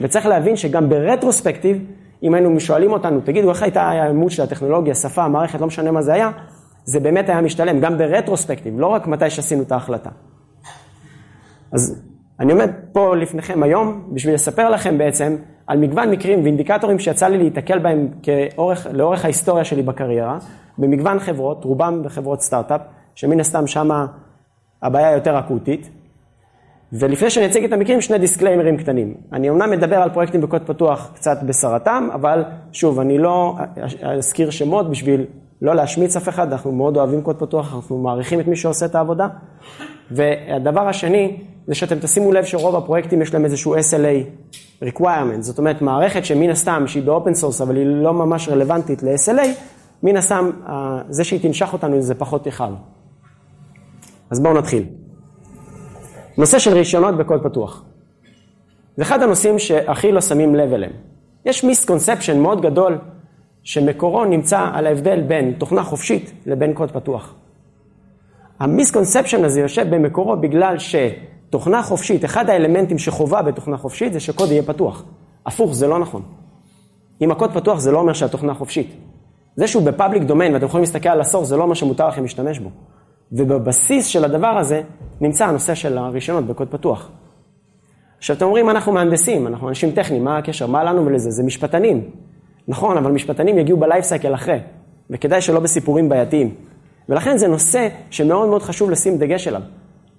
וצריך 0.00 0.26
להבין 0.26 0.56
שגם 0.56 0.88
ברטרוספקטיב, 0.88 1.84
אם 2.22 2.34
היינו 2.34 2.60
שואלים 2.60 2.92
אותנו, 2.92 3.20
תגידו, 3.20 3.50
איך 3.50 3.62
הייתה 3.62 3.82
האימוץ 3.82 4.32
של 4.32 4.42
הטכנולוגיה, 4.42 4.94
שפה, 4.94 5.28
מערכת, 5.28 5.60
לא 5.60 5.66
משנה 5.66 5.90
מה 5.90 6.02
זה 6.02 6.12
היה, 6.12 6.30
זה 6.84 7.00
באמת 7.00 7.28
היה 7.28 7.40
משתלם, 7.40 7.80
גם 7.80 7.98
ברטרוספקטיב, 7.98 8.80
לא 8.80 8.86
רק 8.86 9.06
מתי 9.06 9.30
שעשינו 9.30 9.62
את 9.62 9.72
ההחלטה. 9.72 10.10
אז 11.72 12.02
אני 12.42 12.52
עומד 12.52 12.70
פה 12.92 13.16
לפניכם 13.16 13.62
היום 13.62 14.08
בשביל 14.12 14.34
לספר 14.34 14.70
לכם 14.70 14.98
בעצם 14.98 15.36
על 15.66 15.78
מגוון 15.78 16.10
מקרים 16.10 16.42
ואינדיקטורים 16.42 16.98
שיצא 16.98 17.28
לי 17.28 17.38
להיתקל 17.38 17.78
בהם 17.78 18.08
כאורך, 18.22 18.86
לאורך 18.92 19.24
ההיסטוריה 19.24 19.64
שלי 19.64 19.82
בקריירה, 19.82 20.38
במגוון 20.78 21.18
חברות, 21.18 21.64
רובם 21.64 22.02
בחברות 22.02 22.40
סטארט-אפ, 22.40 22.80
שמן 23.14 23.40
הסתם 23.40 23.66
שמה 23.66 24.06
הבעיה 24.82 25.12
יותר 25.12 25.38
אקוטית. 25.38 25.90
ולפני 26.92 27.30
שאני 27.30 27.46
אציג 27.46 27.64
את 27.64 27.72
המקרים, 27.72 28.00
שני 28.00 28.18
דיסקליימרים 28.18 28.76
קטנים. 28.76 29.14
אני 29.32 29.50
אומנם 29.50 29.70
מדבר 29.70 29.96
על 29.96 30.10
פרויקטים 30.10 30.40
בקוד 30.40 30.62
פתוח 30.62 31.10
קצת 31.14 31.42
בסרתם, 31.42 32.08
אבל 32.14 32.44
שוב, 32.72 33.00
אני 33.00 33.18
לא 33.18 33.56
אזכיר 34.02 34.50
שמות 34.50 34.90
בשביל 34.90 35.26
לא 35.62 35.74
להשמיץ 35.74 36.16
אף 36.16 36.28
אחד, 36.28 36.52
אנחנו 36.52 36.72
מאוד 36.72 36.96
אוהבים 36.96 37.22
קוד 37.22 37.36
פתוח, 37.38 37.74
אנחנו 37.74 37.98
מעריכים 37.98 38.40
את 38.40 38.46
מי 38.46 38.56
שעושה 38.56 38.86
את 38.86 38.94
העבודה. 38.94 39.28
והדבר 40.10 40.88
השני, 40.88 41.36
זה 41.66 41.74
שאתם 41.74 41.98
תשימו 41.98 42.32
לב 42.32 42.44
שרוב 42.44 42.76
הפרויקטים 42.76 43.22
יש 43.22 43.34
להם 43.34 43.44
איזשהו 43.44 43.74
SLA 43.74 44.26
requirement, 44.84 45.40
זאת 45.40 45.58
אומרת 45.58 45.82
מערכת 45.82 46.24
שמן 46.24 46.50
הסתם 46.50 46.84
שהיא 46.86 47.02
ב 47.02 47.08
open 47.08 47.34
source 47.34 47.60
אבל 47.60 47.76
היא 47.76 47.86
לא 47.86 48.12
ממש 48.14 48.48
רלוונטית 48.48 49.02
ל-SLA, 49.02 49.46
מן 50.02 50.16
הסתם 50.16 50.50
זה 51.08 51.24
שהיא 51.24 51.40
תנשך 51.40 51.72
אותנו 51.72 52.02
זה 52.02 52.14
פחות 52.14 52.46
יחל. 52.46 52.72
אז 54.30 54.40
בואו 54.40 54.54
נתחיל. 54.54 54.84
נושא 56.38 56.58
של 56.58 56.72
רישיונות 56.72 57.16
בקוד 57.16 57.42
פתוח. 57.42 57.84
זה 58.96 59.02
אחד 59.02 59.22
הנושאים 59.22 59.58
שהכי 59.58 60.12
לא 60.12 60.20
שמים 60.20 60.54
לב 60.54 60.72
אליהם. 60.72 60.92
יש 61.44 61.64
misconception 61.64 62.40
מאוד 62.40 62.60
גדול 62.60 62.98
שמקורו 63.62 64.24
נמצא 64.24 64.68
על 64.72 64.86
ההבדל 64.86 65.20
בין 65.20 65.52
תוכנה 65.58 65.82
חופשית 65.82 66.32
לבין 66.46 66.74
קוד 66.74 66.90
פתוח. 66.90 67.34
ה 68.60 68.66
misconception 68.66 69.44
הזה 69.44 69.60
יושב 69.60 69.94
במקורו 69.94 70.36
בגלל 70.36 70.78
שתוכנה 71.52 71.82
חופשית, 71.82 72.24
אחד 72.24 72.50
האלמנטים 72.50 72.98
שחובה 72.98 73.42
בתוכנה 73.42 73.76
חופשית 73.76 74.12
זה 74.12 74.20
שקוד 74.20 74.50
יהיה 74.50 74.62
פתוח. 74.62 75.04
הפוך, 75.46 75.74
זה 75.74 75.86
לא 75.86 75.98
נכון. 75.98 76.22
אם 77.20 77.30
הקוד 77.30 77.54
פתוח 77.54 77.78
זה 77.78 77.92
לא 77.92 77.98
אומר 77.98 78.12
שהתוכנה 78.12 78.54
חופשית. 78.54 78.96
זה 79.56 79.66
שהוא 79.66 79.82
ב 79.82 79.88
public 79.88 80.22
domain 80.22 80.54
ואתם 80.54 80.66
יכולים 80.66 80.82
להסתכל 80.82 81.08
על 81.08 81.20
ה 81.20 81.24
source, 81.24 81.48
זה 81.48 81.56
לא 81.56 81.62
אומר 81.62 81.74
שמותר 81.74 82.08
לכם 82.08 82.22
להשתמש 82.22 82.58
בו. 82.58 82.70
ובבסיס 83.32 84.06
של 84.06 84.24
הדבר 84.24 84.46
הזה 84.46 84.82
נמצא 85.20 85.46
הנושא 85.46 85.74
של 85.74 85.98
הרישיונות 85.98 86.46
בקוד 86.46 86.68
פתוח. 86.68 87.10
עכשיו 88.18 88.36
אתם 88.36 88.44
אומרים, 88.44 88.70
אנחנו 88.70 88.92
מהנדסים, 88.92 89.46
אנחנו 89.46 89.68
אנשים 89.68 89.90
טכניים, 89.90 90.24
מה 90.24 90.38
הקשר? 90.38 90.66
מה 90.66 90.84
לנו 90.84 91.06
ולזה? 91.06 91.30
זה 91.30 91.42
משפטנים. 91.42 92.10
נכון, 92.68 92.96
אבל 92.96 93.10
משפטנים 93.10 93.58
יגיעו 93.58 93.78
ב 93.78 93.83
life 93.83 94.04
cycle 94.04 94.34
אחרי, 94.34 94.58
וכדאי 95.10 95.40
שלא 95.40 95.60
בסיפורים 95.60 96.08
בעייתיים. 96.08 96.54
ולכן 97.08 97.36
זה 97.36 97.48
נושא 97.48 97.88
שמאוד 98.10 98.48
מאוד 98.48 98.62
חשוב 98.62 98.90
לשים 98.90 99.18
דגש 99.18 99.48
עליו. 99.48 99.62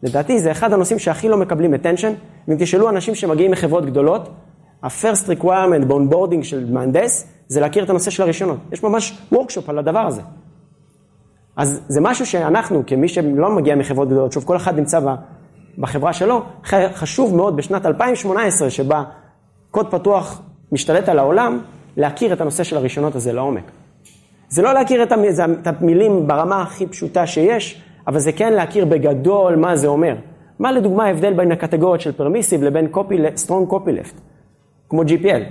לדעתי 0.03 0.39
זה 0.39 0.51
אחד 0.51 0.73
הנושאים 0.73 0.99
שהכי 0.99 1.29
לא 1.29 1.37
מקבלים 1.37 1.73
attention, 1.73 2.11
ואם 2.47 2.57
תשאלו 2.59 2.89
אנשים 2.89 3.15
שמגיעים 3.15 3.51
מחברות 3.51 3.85
גדולות, 3.85 4.29
ה-first 4.83 5.27
requirement 5.27 5.85
ב-onboarding 5.87 6.43
של 6.43 6.71
מהנדס, 6.71 7.27
זה 7.47 7.61
להכיר 7.61 7.83
את 7.83 7.89
הנושא 7.89 8.11
של 8.11 8.23
הרישיונות. 8.23 8.57
יש 8.71 8.83
ממש 8.83 9.17
workshop 9.33 9.63
על 9.67 9.79
הדבר 9.79 9.99
הזה. 9.99 10.21
אז 11.55 11.81
זה 11.87 12.01
משהו 12.01 12.25
שאנחנו, 12.25 12.83
כמי 12.87 13.07
שלא 13.07 13.55
מגיע 13.55 13.75
מחברות 13.75 14.07
גדולות, 14.07 14.31
שוב, 14.31 14.43
כל 14.43 14.55
אחד 14.55 14.79
נמצא 14.79 14.99
בחברה 15.77 16.13
שלו, 16.13 16.43
חשוב 16.93 17.35
מאוד 17.35 17.55
בשנת 17.55 17.85
2018, 17.85 18.69
שבה 18.69 19.03
קוד 19.71 19.91
פתוח 19.91 20.41
משתלט 20.71 21.09
על 21.09 21.19
העולם, 21.19 21.59
להכיר 21.97 22.33
את 22.33 22.41
הנושא 22.41 22.63
של 22.63 22.77
הרישיונות 22.77 23.15
הזה 23.15 23.33
לעומק. 23.33 23.71
זה 24.49 24.61
לא 24.61 24.73
להכיר 24.73 25.03
את 25.03 25.67
המילים 25.67 26.27
ברמה 26.27 26.61
הכי 26.61 26.87
פשוטה 26.87 27.27
שיש, 27.27 27.81
אבל 28.07 28.19
זה 28.19 28.31
כן 28.31 28.53
להכיר 28.53 28.85
בגדול 28.85 29.55
מה 29.55 29.75
זה 29.75 29.87
אומר. 29.87 30.15
מה 30.59 30.71
לדוגמה 30.71 31.05
ההבדל 31.05 31.33
בין 31.33 31.51
הקטגוריות 31.51 32.01
של 32.01 32.11
פרמיסיב 32.11 32.63
לבין 32.63 32.87
strong 33.47 33.71
copyleft, 33.71 34.19
כמו 34.89 35.01
GPL. 35.01 35.43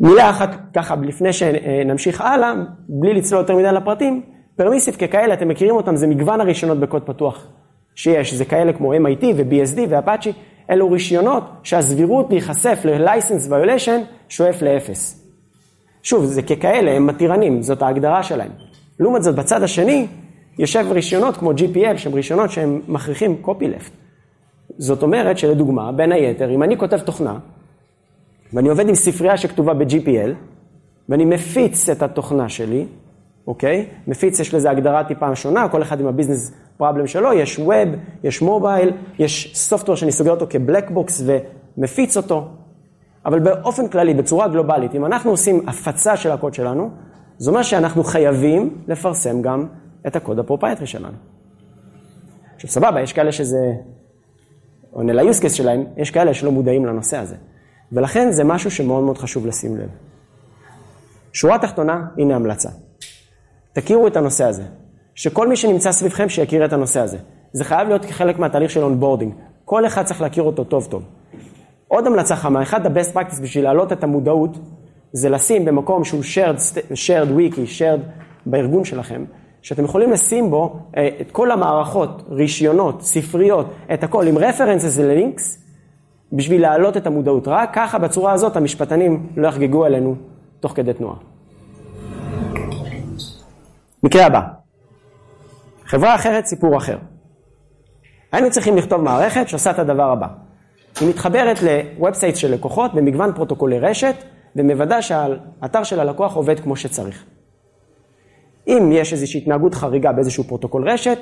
מילה 0.00 0.30
אחת 0.30 0.50
ככה, 0.74 0.94
לפני 1.02 1.32
שנמשיך 1.32 2.20
הלאה, 2.20 2.52
בלי 2.88 3.14
לצלול 3.14 3.40
יותר 3.40 3.56
מדי 3.56 3.72
לפרטים, 3.72 4.22
פרמיסיב 4.56 4.94
ככאלה, 4.94 5.34
אתם 5.34 5.48
מכירים 5.48 5.74
אותם, 5.74 5.96
זה 5.96 6.06
מגוון 6.06 6.40
הרישיונות 6.40 6.78
בקוד 6.78 7.02
פתוח 7.02 7.46
שיש, 7.94 8.34
זה 8.34 8.44
כאלה 8.44 8.72
כמו 8.72 8.94
MIT 8.94 9.24
ו-BSD 9.36 9.80
ואפאצ'י, 9.88 10.32
אלו 10.70 10.90
רישיונות 10.90 11.44
שהסבירות 11.62 12.30
להיחשף 12.30 12.78
ל-license 12.84 13.50
violation 13.50 14.00
שואף 14.28 14.62
לאפס. 14.62 15.24
שוב, 16.02 16.24
זה 16.24 16.42
ככאלה, 16.42 16.90
הם 16.90 17.06
מתירנים, 17.06 17.62
זאת 17.62 17.82
ההגדרה 17.82 18.22
שלהם. 18.22 18.50
לעומת 19.00 19.22
זאת, 19.22 19.34
בצד 19.34 19.62
השני, 19.62 20.06
יושב 20.58 20.86
רישיונות 20.90 21.36
כמו 21.36 21.50
GPL, 21.50 21.96
שהם 21.96 22.14
רישיונות 22.14 22.50
שהם 22.50 22.80
מכריחים 22.88 23.42
copyleft. 23.44 23.90
זאת 24.78 25.02
אומרת 25.02 25.38
שלדוגמה, 25.38 25.92
בין 25.92 26.12
היתר, 26.12 26.50
אם 26.50 26.62
אני 26.62 26.78
כותב 26.78 26.98
תוכנה, 26.98 27.38
ואני 28.52 28.68
עובד 28.68 28.88
עם 28.88 28.94
ספרייה 28.94 29.36
שכתובה 29.36 29.74
ב-GPL, 29.74 30.30
ואני 31.08 31.24
מפיץ 31.24 31.88
את 31.88 32.02
התוכנה 32.02 32.48
שלי, 32.48 32.86
אוקיי? 33.46 33.86
מפיץ, 34.06 34.40
יש 34.40 34.54
לזה 34.54 34.70
הגדרה 34.70 35.04
טיפה 35.04 35.36
שונה, 35.36 35.68
כל 35.68 35.82
אחד 35.82 36.00
עם 36.00 36.06
הביזנס 36.06 36.52
פרובלם 36.76 37.06
שלו, 37.06 37.32
יש 37.32 37.58
ווב, 37.58 37.88
יש 38.24 38.42
mobile, 38.42 38.90
יש 39.18 39.52
software 39.54 39.96
שאני 39.96 40.12
סוגר 40.12 40.30
אותו 40.30 40.46
כ 40.50 40.61
black 40.61 40.90
box 40.90 41.22
ומפיץ 41.76 42.16
אותו, 42.16 42.48
אבל 43.26 43.38
באופן 43.38 43.88
כללי, 43.88 44.14
בצורה 44.14 44.48
גלובלית, 44.48 44.94
אם 44.94 45.06
אנחנו 45.06 45.30
עושים 45.30 45.68
הפצה 45.68 46.16
של 46.16 46.30
הקוד 46.30 46.54
שלנו, 46.54 46.90
זה 47.38 47.50
אומר 47.50 47.62
שאנחנו 47.62 48.04
חייבים 48.04 48.78
לפרסם 48.88 49.42
גם 49.42 49.66
את 50.06 50.16
הקוד 50.16 50.38
ה 50.38 50.42
proprietary 50.42 50.86
שלנו. 50.86 51.16
עכשיו 52.54 52.70
סבבה, 52.70 53.00
יש 53.00 53.12
כאלה 53.12 53.32
שזה 53.32 53.72
עונה 54.90 55.12
ל-use 55.12 55.42
case 55.42 55.48
שלהם, 55.54 55.84
יש 55.96 56.10
כאלה 56.10 56.34
שלא 56.34 56.52
מודעים 56.52 56.86
לנושא 56.86 57.16
הזה. 57.16 57.36
ולכן 57.92 58.30
זה 58.30 58.44
משהו 58.44 58.70
שמאוד 58.70 59.04
מאוד 59.04 59.18
חשוב 59.18 59.46
לשים 59.46 59.76
לב. 59.76 59.88
שורה 61.32 61.58
תחתונה, 61.58 62.06
הנה 62.18 62.36
המלצה. 62.36 62.68
תכירו 63.72 64.06
את 64.06 64.16
הנושא 64.16 64.44
הזה. 64.44 64.62
שכל 65.14 65.48
מי 65.48 65.56
שנמצא 65.56 65.92
סביבכם 65.92 66.28
שיכיר 66.28 66.64
את 66.64 66.72
הנושא 66.72 67.00
הזה. 67.00 67.18
זה 67.52 67.64
חייב 67.64 67.88
להיות 67.88 68.04
כחלק 68.04 68.38
מהתהליך 68.38 68.70
של 68.70 68.82
onboarding. 68.82 69.34
כל 69.64 69.86
אחד 69.86 70.04
צריך 70.04 70.20
להכיר 70.20 70.42
אותו 70.42 70.64
טוב 70.64 70.86
טוב. 70.90 71.02
עוד 71.88 72.06
המלצה 72.06 72.36
חמה, 72.36 72.62
אחד 72.62 72.86
ה-best 72.86 73.14
practice 73.14 73.42
בשביל 73.42 73.64
להעלות 73.64 73.92
את 73.92 74.04
המודעות, 74.04 74.58
זה 75.12 75.28
לשים 75.28 75.64
במקום 75.64 76.04
שהוא 76.04 76.22
shared, 76.22 76.58
shared 76.92 77.28
wiki, 77.38 77.56
shared 77.78 78.00
בארגון 78.46 78.84
שלכם, 78.84 79.24
שאתם 79.62 79.84
יכולים 79.84 80.10
לשים 80.10 80.50
בו 80.50 80.80
אה, 80.96 81.08
את 81.20 81.30
כל 81.30 81.50
המערכות, 81.50 82.22
רישיונות, 82.30 83.02
ספריות, 83.02 83.66
את 83.94 84.04
הכל, 84.04 84.26
עם 84.26 84.36
references 84.36 85.00
ל 85.00 85.09
links, 85.09 85.64
בשביל 86.32 86.62
להעלות 86.62 86.96
את 86.96 87.06
המודעות. 87.06 87.48
רק 87.48 87.70
ככה, 87.74 87.98
בצורה 87.98 88.32
הזאת, 88.32 88.56
המשפטנים 88.56 89.26
לא 89.36 89.48
יחגגו 89.48 89.84
עלינו 89.84 90.14
תוך 90.60 90.72
כדי 90.72 90.92
תנועה. 90.92 91.16
מקרה 94.02 94.26
הבא, 94.26 94.40
חברה 95.84 96.14
אחרת, 96.14 96.46
סיפור 96.46 96.76
אחר. 96.76 96.98
היינו 98.32 98.50
צריכים 98.50 98.76
לכתוב 98.76 99.00
מערכת 99.00 99.48
שעושה 99.48 99.70
את 99.70 99.78
הדבר 99.78 100.10
הבא. 100.10 100.26
היא 101.00 101.08
מתחברת 101.08 101.58
ל 101.62 101.71
website 101.71 102.36
של 102.36 102.54
לקוחות 102.54 102.94
במגוון 102.94 103.32
פרוטוקולי 103.34 103.78
רשת, 103.78 104.14
ומוודא 104.56 105.00
שהאתר 105.00 105.84
של 105.84 106.00
הלקוח 106.00 106.34
עובד 106.34 106.60
כמו 106.60 106.76
שצריך. 106.76 107.24
אם 108.68 108.90
יש 108.92 109.12
איזושהי 109.12 109.40
התנהגות 109.40 109.74
חריגה 109.74 110.12
באיזשהו 110.12 110.44
פרוטוקול 110.44 110.88
רשת, 110.90 111.18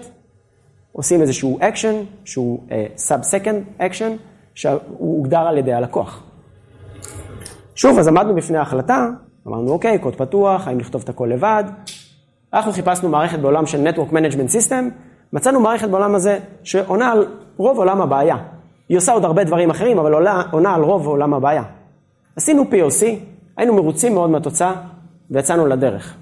עושים 0.92 1.22
איזשהו 1.22 1.58
אקשן, 1.60 1.94
שהוא 2.24 2.60
sub-second 2.96 3.64
action, 3.78 4.16
שהוא 4.54 4.78
הוגדר 4.98 5.38
על 5.38 5.58
ידי 5.58 5.72
הלקוח. 5.72 6.22
שוב, 7.74 7.98
אז 7.98 8.08
עמדנו 8.08 8.34
בפני 8.34 8.58
ההחלטה, 8.58 9.08
אמרנו, 9.46 9.72
אוקיי, 9.72 9.98
קוד 9.98 10.16
פתוח, 10.16 10.68
האם 10.68 10.78
לכתוב 10.78 11.02
את 11.02 11.08
הכל 11.08 11.30
לבד? 11.32 11.64
אנחנו 12.52 12.72
חיפשנו 12.72 13.08
מערכת 13.08 13.38
בעולם 13.38 13.66
של 13.66 13.88
Network 13.88 14.12
Management 14.12 14.50
System, 14.52 14.74
מצאנו 15.32 15.60
מערכת 15.60 15.88
בעולם 15.88 16.14
הזה 16.14 16.38
שעונה 16.62 17.12
על 17.12 17.26
רוב 17.56 17.78
עולם 17.78 18.00
הבעיה. 18.02 18.36
היא 18.88 18.98
עושה 18.98 19.12
עוד 19.12 19.24
הרבה 19.24 19.44
דברים 19.44 19.70
אחרים, 19.70 19.98
אבל 19.98 20.12
עולה, 20.12 20.42
עונה 20.50 20.74
על 20.74 20.82
רוב 20.82 21.06
עולם 21.06 21.34
הבעיה. 21.34 21.62
עשינו 22.36 22.62
POC, 22.62 23.04
היינו 23.56 23.74
מרוצים 23.74 24.14
מאוד 24.14 24.30
מהתוצאה, 24.30 24.74
ויצאנו 25.30 25.66
לדרך. 25.66 26.16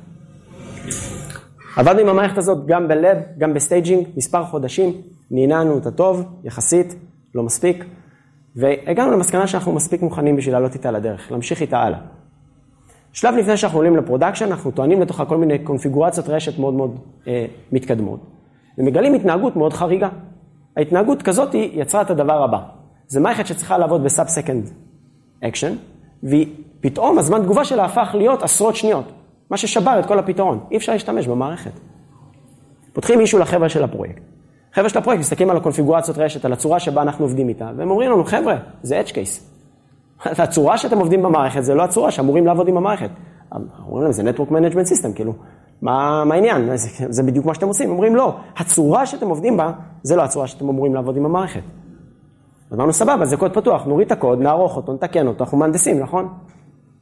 עבדנו 1.77 2.01
עם 2.01 2.09
המערכת 2.09 2.39
הזאת 2.39 2.67
גם 2.67 2.89
ב 2.89 2.95
lab, 2.95 3.19
גם 3.39 3.55
ב 3.55 3.60
staging, 3.60 4.07
מספר 4.17 4.45
חודשים, 4.45 4.93
ניערנו 5.31 5.75
אותה 5.75 5.91
טוב, 5.91 6.25
יחסית, 6.45 6.95
לא 7.35 7.43
מספיק, 7.43 7.85
והגענו 8.57 9.13
למסקנה 9.13 9.47
שאנחנו 9.47 9.73
מספיק 9.73 10.03
מוכנים 10.03 10.37
בשביל 10.37 10.55
לעלות 10.55 10.75
איתה 10.75 10.91
לדרך, 10.91 11.33
להמשיך 11.33 11.61
איתה 11.61 11.79
הלאה. 11.79 11.99
שלב 13.13 13.35
לפני 13.35 13.57
שאנחנו 13.57 13.79
עולים 13.79 13.97
ל 13.97 14.01
production, 14.01 14.47
אנחנו 14.47 14.71
טוענים 14.71 15.01
לתוכה 15.01 15.25
כל 15.25 15.37
מיני 15.37 15.59
קונפיגורציות 15.59 16.29
רשת 16.29 16.59
מאוד 16.59 16.75
מאוד 16.75 16.99
אה, 17.27 17.47
מתקדמות, 17.73 18.21
ומגלים 18.79 19.15
התנהגות 19.15 19.57
מאוד 19.57 19.73
חריגה. 19.73 20.09
ההתנהגות 20.77 21.23
כזאת 21.23 21.55
יצרה 21.55 22.03
את 22.03 22.11
הדבר 22.11 22.43
הבא. 22.43 22.59
זו 23.09 23.21
מערכת 23.21 23.47
שצריכה 23.47 23.79
לעבוד 23.79 24.05
ב 24.05 24.10
sub 24.10 24.27
second 24.27 24.71
action, 25.45 25.75
ופתאום 26.23 27.19
הזמן 27.19 27.43
תגובה 27.43 27.65
שלה 27.65 27.85
הפך 27.85 28.11
להיות 28.15 28.43
עשרות 28.43 28.77
שניות, 28.77 29.13
מה 29.51 29.57
ששבר 29.57 29.99
את 30.01 30.07
כל 30.07 30.19
הפתרון. 30.19 30.61
אי 30.71 30.77
אפשר 30.77 30.93
להשתמש 30.93 31.27
במערכת. 31.27 31.73
פותחים 32.93 33.19
מישהו 33.19 33.39
לחבר'ה 33.39 33.69
של 33.69 33.85
הפרויקט. 33.85 34.23
חבר'ה 34.73 34.89
של 34.89 34.99
הפרויקט 34.99 35.21
מסתכלים 35.21 35.51
על 35.51 35.57
הקונפיגורציות 35.57 36.19
רשת, 36.19 36.45
על 36.45 36.53
הצורה 36.53 36.81
שבה 36.81 37.03
אנחנו 37.03 37.25
עובדים 37.25 37.49
איתה, 37.49 37.71
והם 37.77 37.91
אומרים 37.91 38.11
לנו, 38.11 38.25
חבר'ה, 38.25 38.57
זה 38.83 39.01
אדג' 39.01 39.11
קייס. 39.11 39.51
הצורה 40.45 40.79
שאתם 40.79 40.99
עובדים 40.99 41.23
במערכת 41.23 41.65
זה 41.65 41.75
לא 41.75 41.83
הצורה 41.83 42.11
שאמורים 42.11 42.47
לעבוד 42.47 42.69
עם 42.69 42.77
המערכת. 42.77 43.11
אומרים 43.87 44.03
להם, 44.03 44.13
זה 44.13 44.23
Network 44.23 44.51
Management 44.51 44.93
System, 44.93 45.15
כאילו, 45.15 45.33
מה, 45.83 46.25
מה 46.25 46.35
העניין? 46.35 46.77
זה, 46.77 47.07
זה 47.09 47.23
בדיוק 47.23 47.47
מה 47.47 47.55
שאתם 47.55 47.67
עושים. 47.67 47.91
אומרים, 47.91 48.17
לא, 48.17 48.37
הצורה 48.57 49.07
שאתם 49.07 49.29
עובדים 49.29 49.57
בה, 49.57 49.73
זה 50.03 50.17
לא 50.17 50.23
הצורה 50.23 50.47
שאתם 50.47 50.69
אמורים 50.69 50.95
לעבוד 50.95 51.17
עם 51.17 51.25
המערכת. 51.25 51.63
אמרנו, 52.73 52.93
סבבה, 52.93 53.25
זה 53.25 53.37
קוד 53.37 53.55
פתוח, 53.55 53.85
נוריד 53.85 54.07
את 54.07 54.13
הקוד, 54.13 54.41
נערוך 54.41 54.77
אותו, 54.77 54.93
נתקן 54.93 55.27
אותו, 55.27 55.45
אנחנו 55.45 55.59
מהנדסים, 55.59 56.01
נכון? 56.01 56.29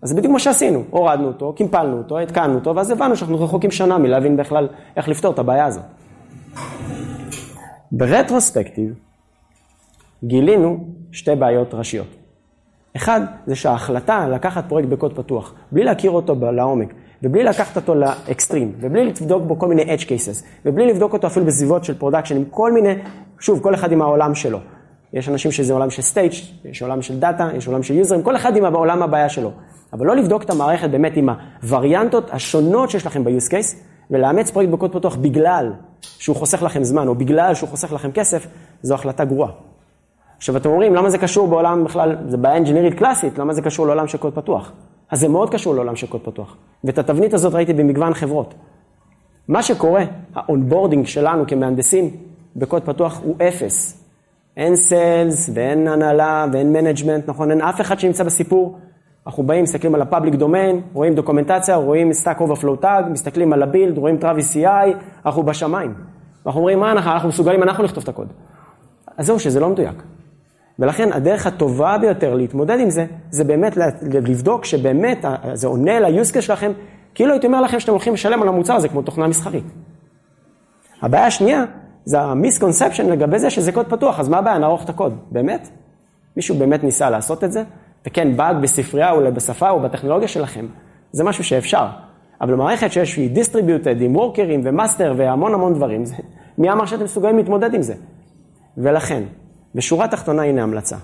אז 0.02 0.08
זה 0.08 0.14
בדיוק 0.14 0.32
מה 0.32 0.38
שעשינו, 0.38 0.84
הורדנו 0.90 1.26
אותו, 1.26 1.52
קימפלנו 1.52 1.98
אותו, 1.98 2.18
התקנו 2.18 2.54
אותו, 2.54 2.76
ואז 2.76 2.90
הבנו 2.90 3.16
שאנחנו 3.16 3.44
רחוקים 3.44 3.70
שנה 3.70 3.98
מלהבין 3.98 4.36
בכלל 4.36 4.68
איך 4.96 5.08
לפתור 5.08 5.32
את 5.32 5.38
הבעיה 5.38 5.66
הזאת. 5.66 5.82
ב 7.92 7.99
retrospective, 7.99 8.94
גילינו 10.24 10.86
שתי 11.12 11.34
בעיות 11.34 11.74
ראשיות. 11.74 12.06
אחד, 12.96 13.20
זה 13.46 13.56
שההחלטה 13.56 14.28
לקחת 14.28 14.64
פרויקט 14.68 14.88
בקוד 14.88 15.16
פתוח, 15.16 15.54
בלי 15.72 15.84
להכיר 15.84 16.10
אותו 16.10 16.36
לעומק, 16.52 16.94
ובלי 17.22 17.44
לקחת 17.44 17.76
אותו 17.76 17.94
לאקסטרים, 17.94 18.72
ובלי 18.80 19.04
לבדוק 19.04 19.42
בו 19.42 19.58
כל 19.58 19.68
מיני 19.68 19.82
edge 19.82 20.02
cases, 20.02 20.44
ובלי 20.66 20.86
לבדוק 20.86 21.12
אותו 21.12 21.26
אפילו 21.26 21.46
בסביבות 21.46 21.84
של 21.84 21.98
production, 21.98 22.36
עם 22.36 22.44
כל 22.50 22.72
מיני, 22.72 22.94
שוב, 23.40 23.60
כל 23.62 23.74
אחד 23.74 23.92
עם 23.92 24.02
העולם 24.02 24.34
שלו. 24.34 24.58
יש 25.12 25.28
אנשים 25.28 25.52
שזה 25.52 25.72
עולם 25.72 25.90
של 25.90 26.02
stage, 26.02 26.32
יש 26.64 26.82
עולם 26.82 27.02
של 27.02 27.18
data, 27.18 27.48
יש 27.54 27.66
עולם 27.66 27.82
של 27.82 27.94
יוזרים, 27.94 28.22
כל 28.22 28.36
אחד 28.36 28.56
עם 28.56 28.64
העולם 28.64 29.02
הבעיה 29.02 29.28
שלו. 29.28 29.52
אבל 29.92 30.06
לא 30.06 30.16
לבדוק 30.16 30.42
את 30.42 30.50
המערכת 30.50 30.90
באמת 30.90 31.16
עם 31.16 31.28
הווריאנטות 31.62 32.30
השונות 32.30 32.90
שיש 32.90 33.06
לכם 33.06 33.24
ב-use 33.24 33.50
case, 33.50 33.76
ולאמץ 34.10 34.50
פרויקט 34.50 34.72
בקוד 34.72 34.92
פתוח 34.92 35.16
בגלל 35.16 35.72
שהוא 36.02 36.36
חוסך 36.36 36.62
לכם 36.62 36.84
זמן, 36.84 37.08
או 37.08 37.14
בגלל 37.14 37.54
שהוא 37.54 37.68
חוסך 37.68 37.92
לכם 37.92 38.12
כסף, 38.12 38.46
זו 38.82 38.94
החלטה 38.94 39.24
גרועה. 39.24 39.50
עכשיו 40.36 40.56
אתם 40.56 40.68
אומרים, 40.68 40.94
למה 40.94 41.10
זה 41.10 41.18
קשור 41.18 41.48
בעולם 41.48 41.84
בכלל, 41.84 42.16
זה 42.28 42.36
בעיה 42.36 42.54
אינג'ינירית 42.54 42.94
קלאסית, 42.94 43.38
למה 43.38 43.52
זה 43.52 43.62
קשור 43.62 43.86
לעולם 43.86 44.06
של 44.06 44.18
קוד 44.18 44.34
פתוח? 44.34 44.72
אז 45.10 45.20
זה 45.20 45.28
מאוד 45.28 45.50
קשור 45.50 45.74
לעולם 45.74 45.96
של 45.96 46.06
קוד 46.06 46.20
פתוח. 46.20 46.56
ואת 46.84 46.98
התבנית 46.98 47.34
הזאת 47.34 47.54
ראיתי 47.54 47.72
במגוון 47.72 48.14
חברות. 48.14 48.54
מה 49.48 49.62
שקורה, 49.62 50.04
ה 50.34 50.41
onboarding 50.41 51.06
שלנו 51.06 51.46
כמהנדסים 51.46 52.10
בקוד 52.56 52.82
פתוח 52.82 53.20
הוא 53.24 53.36
אפס. 53.48 54.04
אין 54.56 54.76
sales 54.76 55.50
ואין 55.54 55.88
הנהלה 55.88 56.46
ואין 56.52 56.72
management, 56.72 57.28
נכון? 57.28 57.50
אין 57.50 57.60
אף 57.60 57.80
אחד 57.80 58.00
שנמצא 58.00 58.24
בסיפור. 58.24 58.78
אנחנו 59.26 59.42
באים, 59.42 59.62
מסתכלים 59.62 59.94
על 59.94 60.02
הפאבליק 60.02 60.34
דומיין, 60.34 60.80
רואים 60.92 61.14
דוקומנטציה, 61.14 61.76
רואים 61.76 62.10
Stack 62.10 62.38
Overflow 62.38 62.82
Tag, 62.82 63.04
מסתכלים 63.10 63.52
על 63.52 63.62
הבילד, 63.62 63.98
רואים 63.98 64.18
Travis 64.20 64.54
CI, 64.54 64.96
אנחנו 65.26 65.42
בשמיים. 65.42 65.94
ואנחנו 66.44 66.60
אומרים, 66.60 66.80
מה 66.80 66.92
אנחנו, 66.92 67.12
אנחנו 67.12 67.28
מסוגלים, 67.28 67.62
אנחנו 67.62 67.84
לכתוב 67.84 68.02
את 68.02 68.08
הקוד. 68.08 68.28
אז 69.16 69.26
זהו, 69.26 69.38
שזה 69.38 69.60
לא 69.60 69.68
מדויק. 69.68 70.02
ולכן 70.78 71.12
הדרך 71.12 71.46
הטובה 71.46 71.98
ביותר 71.98 72.34
להתמודד 72.34 72.80
עם 72.80 72.90
זה, 72.90 73.06
זה 73.30 73.44
באמת 73.44 73.76
לבדוק 74.02 74.64
שבאמת 74.64 75.24
זה 75.52 75.66
עונה 75.66 76.00
ל-use 76.00 76.34
case 76.34 76.40
שלכם, 76.40 76.72
כאילו 77.14 77.32
הייתי 77.32 77.46
אומר 77.46 77.60
לכם 77.60 77.80
שאתם 77.80 77.92
הולכים 77.92 78.14
לשלם 78.14 78.42
על 78.42 78.48
המוצר 78.48 78.74
הזה 78.74 78.88
כמו 78.88 79.02
תוכנה 79.02 79.26
מסחרית. 79.26 79.64
הבעיה 81.02 81.26
השנייה, 81.26 81.64
זה 82.04 82.20
המיסקונספשן 82.20 83.10
לגבי 83.10 83.38
זה 83.38 83.50
שזה 83.50 83.72
קוד 83.72 83.86
פתוח, 83.86 84.20
אז 84.20 84.28
מה 84.28 84.38
הבעיה? 84.38 84.58
נערוך 84.58 84.84
את 84.84 84.88
הקוד. 84.88 85.16
באמת? 85.30 85.68
מישהו 86.36 86.54
באמת 86.54 86.84
ניסה 86.84 87.10
לעשות 87.10 87.44
את 87.44 87.52
זה? 87.52 87.62
וכן, 88.06 88.36
באג 88.36 88.56
בספרייה 88.62 89.10
או 89.10 89.32
בשפה 89.34 89.70
או 89.70 89.80
בטכנולוגיה 89.80 90.28
שלכם, 90.28 90.66
זה 91.12 91.24
משהו 91.24 91.44
שאפשר. 91.44 91.86
אבל 92.40 92.52
במערכת 92.52 92.92
שיש 92.92 93.16
לי 93.16 93.28
distributed 93.28 94.00
עם 94.00 94.16
וורקרים 94.16 94.60
ו 94.64 94.71
master 94.71 95.14
והמון 95.16 95.54
המון 95.54 95.74
דברים, 95.74 96.04
זה, 96.04 96.14
מי 96.58 96.72
אמר 96.72 96.86
שאתם 96.86 97.04
מסוגלים 97.04 97.36
להתמודד 97.36 97.74
עם 97.74 97.82
זה? 97.82 97.94
ולכן, 98.78 99.22
בשורה 99.74 100.04
התחתונה 100.04 100.42
הנה 100.42 100.62
המלצה. 100.62 100.96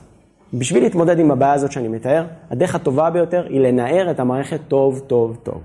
בשביל 0.55 0.83
להתמודד 0.83 1.19
עם 1.19 1.31
הבעיה 1.31 1.53
הזאת 1.53 1.73
שאני 1.73 1.89
מתאר, 1.89 2.27
הדרך 2.51 2.75
הטובה 2.75 3.11
ביותר 3.11 3.47
היא 3.49 3.61
לנער 3.61 4.11
את 4.11 4.21
המערכת 4.21 4.61
טוב, 4.69 4.99
טוב, 5.07 5.37
טוב. 5.43 5.63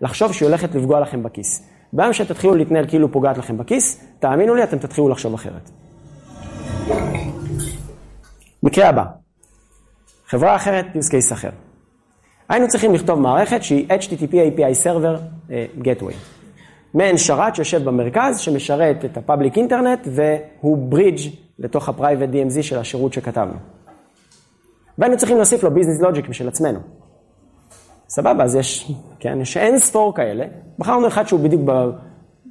לחשוב 0.00 0.32
שהיא 0.32 0.46
הולכת 0.48 0.74
לפגוע 0.74 1.00
לכם 1.00 1.22
בכיס. 1.22 1.68
ביום 1.92 2.12
שתתחילו 2.12 2.54
להתנהל 2.54 2.86
כאילו 2.88 3.12
פוגעת 3.12 3.38
לכם 3.38 3.56
בכיס, 3.58 4.00
תאמינו 4.18 4.54
לי, 4.54 4.64
אתם 4.64 4.78
תתחילו 4.78 5.08
לחשוב 5.08 5.34
אחרת. 5.34 5.70
מקרה 8.62 8.88
הבא, 8.88 9.04
חברה 10.34 10.56
אחרת, 10.56 10.86
use 10.94 11.08
case 11.08 11.32
אחר. 11.32 11.50
היינו 12.48 12.68
צריכים 12.68 12.94
לכתוב 12.94 13.20
מערכת 13.20 13.62
שהיא 13.62 13.88
HTTP 13.88 14.32
API 14.32 14.84
Server 14.84 15.18
uh, 15.48 15.50
Gateway. 15.84 16.14
מעין 16.94 17.18
שרת 17.18 17.54
שיושב 17.54 17.84
במרכז, 17.84 18.38
שמשרת 18.38 19.04
את 19.04 19.16
ה 19.16 19.22
public 19.22 19.56
internet, 19.56 20.08
והוא 20.10 20.78
ברידג' 20.78 21.18
לתוך 21.58 21.88
ה-Private 21.88 22.34
DMZ 22.34 22.62
של 22.62 22.78
השירות 22.78 23.12
שכתבנו. 23.12 23.54
והיינו 24.98 25.16
צריכים 25.16 25.36
להוסיף 25.36 25.62
לו 25.62 25.70
business 25.70 26.00
logic 26.00 26.28
משל 26.28 26.48
עצמנו. 26.48 26.78
סבבה, 28.08 28.44
אז 28.44 28.54
יש, 28.54 28.92
כן, 29.20 29.40
יש 29.40 29.56
אין 29.56 29.78
ספור 29.78 30.14
כאלה. 30.14 30.44
בחרנו 30.78 31.08
אחד 31.08 31.28
שהוא 31.28 31.40
בדיוק 31.40 31.62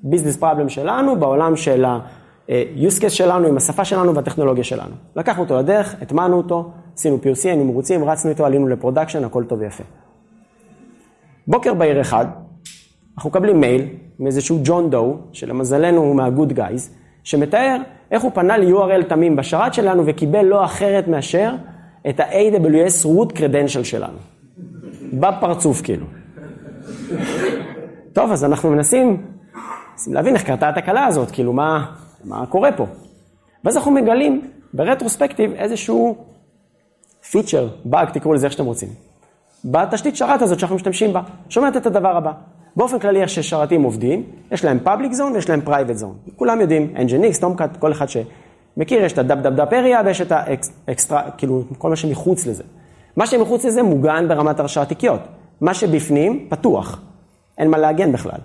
ב 0.04 0.08
business 0.08 0.38
problem 0.38 0.70
שלנו, 0.70 1.20
בעולם 1.20 1.56
של 1.56 1.86
ה-use 1.86 3.02
case 3.02 3.10
שלנו, 3.10 3.48
עם 3.48 3.58
השפה 3.58 3.86
שלנו 3.86 4.16
והטכנולוגיה 4.16 4.64
שלנו. 4.64 4.96
לקחנו 5.16 5.44
אותו 5.44 5.58
לדרך, 5.58 5.96
הטמענו 6.02 6.38
אותו, 6.38 6.72
עשינו 6.96 7.20
POC, 7.24 7.44
היינו 7.44 7.66
מרוצים, 7.66 8.04
רצנו 8.04 8.30
איתו, 8.30 8.46
עלינו 8.46 8.68
ל 8.68 8.73
production, 8.73 9.24
הכל 9.24 9.44
טוב 9.44 9.60
ויפה. 9.60 9.84
בוקר 11.48 11.74
בהיר 11.74 12.02
אחד, 12.02 12.26
אנחנו 13.18 13.30
מקבלים 13.30 13.62
מייל 13.62 13.88
מאיזשהו 14.20 14.60
ג'ון 14.64 14.90
דו, 14.90 15.18
שלמזלנו 15.32 16.02
הוא 16.02 16.16
מהגוד 16.16 16.54
גייז, 16.54 16.90
שמתאר 17.24 17.78
איך 18.12 18.24
הוא 18.24 18.32
פנה 18.34 18.58
ל-URL 18.58 19.04
תמים 19.04 19.36
בשרת 19.36 19.74
שלנו 19.74 20.04
וקיבל 20.06 20.46
לא 20.46 20.66
אחרת 20.66 21.08
מאשר 21.08 21.56
את 22.10 22.20
ה-AWS 22.20 23.06
root 23.06 23.38
credential 23.38 23.84
שלנו. 23.84 24.18
בפרצוף 25.14 25.82
כאילו. 25.82 26.06
טוב, 28.14 28.32
אז 28.32 28.46
אנחנו 28.46 28.70
מנסים, 28.70 29.26
מנסים 29.92 30.14
להבין 30.14 30.34
איך 30.34 30.44
קרתה 30.44 30.70
התקלה 30.70 31.06
הזאת, 31.06 31.32
כאילו 31.32 31.54
מה, 31.54 31.86
מה 32.24 32.46
קורה 32.46 32.72
פה. 32.72 32.86
ואז 33.64 33.78
אנחנו 33.78 33.92
מגלים 33.92 34.42
ברטרוספקטיב 34.74 35.54
איזשהו 35.54 36.18
פיצ'ר, 37.34 37.68
באג, 37.86 38.10
תקראו 38.10 38.34
לזה 38.34 38.46
איך 38.46 38.54
שאתם 38.54 38.66
רוצים. 38.66 38.90
בתשתית 39.66 40.16
שרת 40.16 40.42
הזאת 40.42 40.60
שאנחנו 40.60 40.76
משתמשים 40.76 41.14
בה, 41.14 41.22
שומעת 41.50 41.78
את 41.78 41.86
הדבר 41.86 42.18
הבא. 42.18 42.32
באופן 42.76 43.00
כללי, 43.00 43.22
איך 43.22 43.30
ששרתים 43.30 43.84
עובדים, 43.84 44.24
יש 44.52 44.66
להם 44.66 44.80
public 44.84 45.14
zone 45.14 45.34
ויש 45.34 45.50
להם 45.50 45.62
private 45.62 45.96
zone. 45.96 46.14
כולם 46.36 46.62
יודעים, 46.62 46.94
NGINX, 46.96 47.40
Tomcat, 47.42 47.78
כל 47.78 47.92
אחד 47.92 48.06
שמכיר, 48.10 49.04
יש 49.04 49.14
את 49.14 49.18
הדאפ 49.18 49.40
דאפ 49.40 49.54
דאפ 49.54 49.74
אריה 49.74 50.02
ויש 50.06 50.22
את 50.22 50.32
האקסטרה, 50.32 51.32
כאילו, 51.38 51.64
כל 51.78 51.90
מה 51.90 51.96
שמחוץ 51.96 52.46
לזה. 52.46 52.64
מה 53.18 53.28
שמחוץ 53.28 53.66
לזה 53.66 53.84
מוגן 53.84 54.28
ברמת 54.28 54.60
הרשאת 54.60 54.88
תיקיות. 54.88 55.22
מה 55.62 55.74
שבפנים, 55.74 56.46
פתוח. 56.50 57.02
אין 57.58 57.70
מה 57.70 57.78
להגן 57.78 58.12
בכלל. 58.12 58.40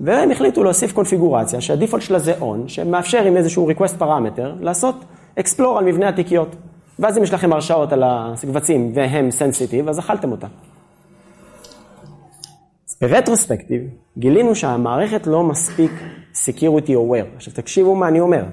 והם 0.00 0.30
החליטו 0.30 0.64
להוסיף 0.64 0.92
קונפיגורציה 0.92 1.60
שה 1.60 1.73
default 1.73 2.02
שלה 2.02 2.18
זה 2.18 2.34
on, 2.40 2.68
שמאפשר 2.68 3.24
עם 3.24 3.36
איזשהו 3.36 3.70
request 3.70 3.98
פרמטר 3.98 4.54
לעשות 4.60 4.94
explore 5.40 5.78
על 5.78 5.84
מבנה 5.84 6.08
התיקיות. 6.08 6.56
ואז 6.98 7.18
אם 7.18 7.22
יש 7.22 7.34
לכם 7.34 7.52
הרשאות 7.52 7.92
על 7.92 8.02
הקבצים 8.06 8.92
והם 8.94 9.30
סנסיטיב, 9.30 9.88
אז 9.88 9.98
אכלתם 9.98 10.32
אותה. 10.32 10.46
ברטרוספקטיב, 13.00 13.82
גילינו 14.18 14.54
שהמערכת 14.54 15.26
לא 15.26 15.42
מספיק 15.42 15.90
Security 16.34 16.88
Aware. 16.88 17.36
עכשיו 17.36 17.54
תקשיבו 17.54 17.94
מה 17.94 18.08
אני 18.08 18.20
אומר. 18.20 18.44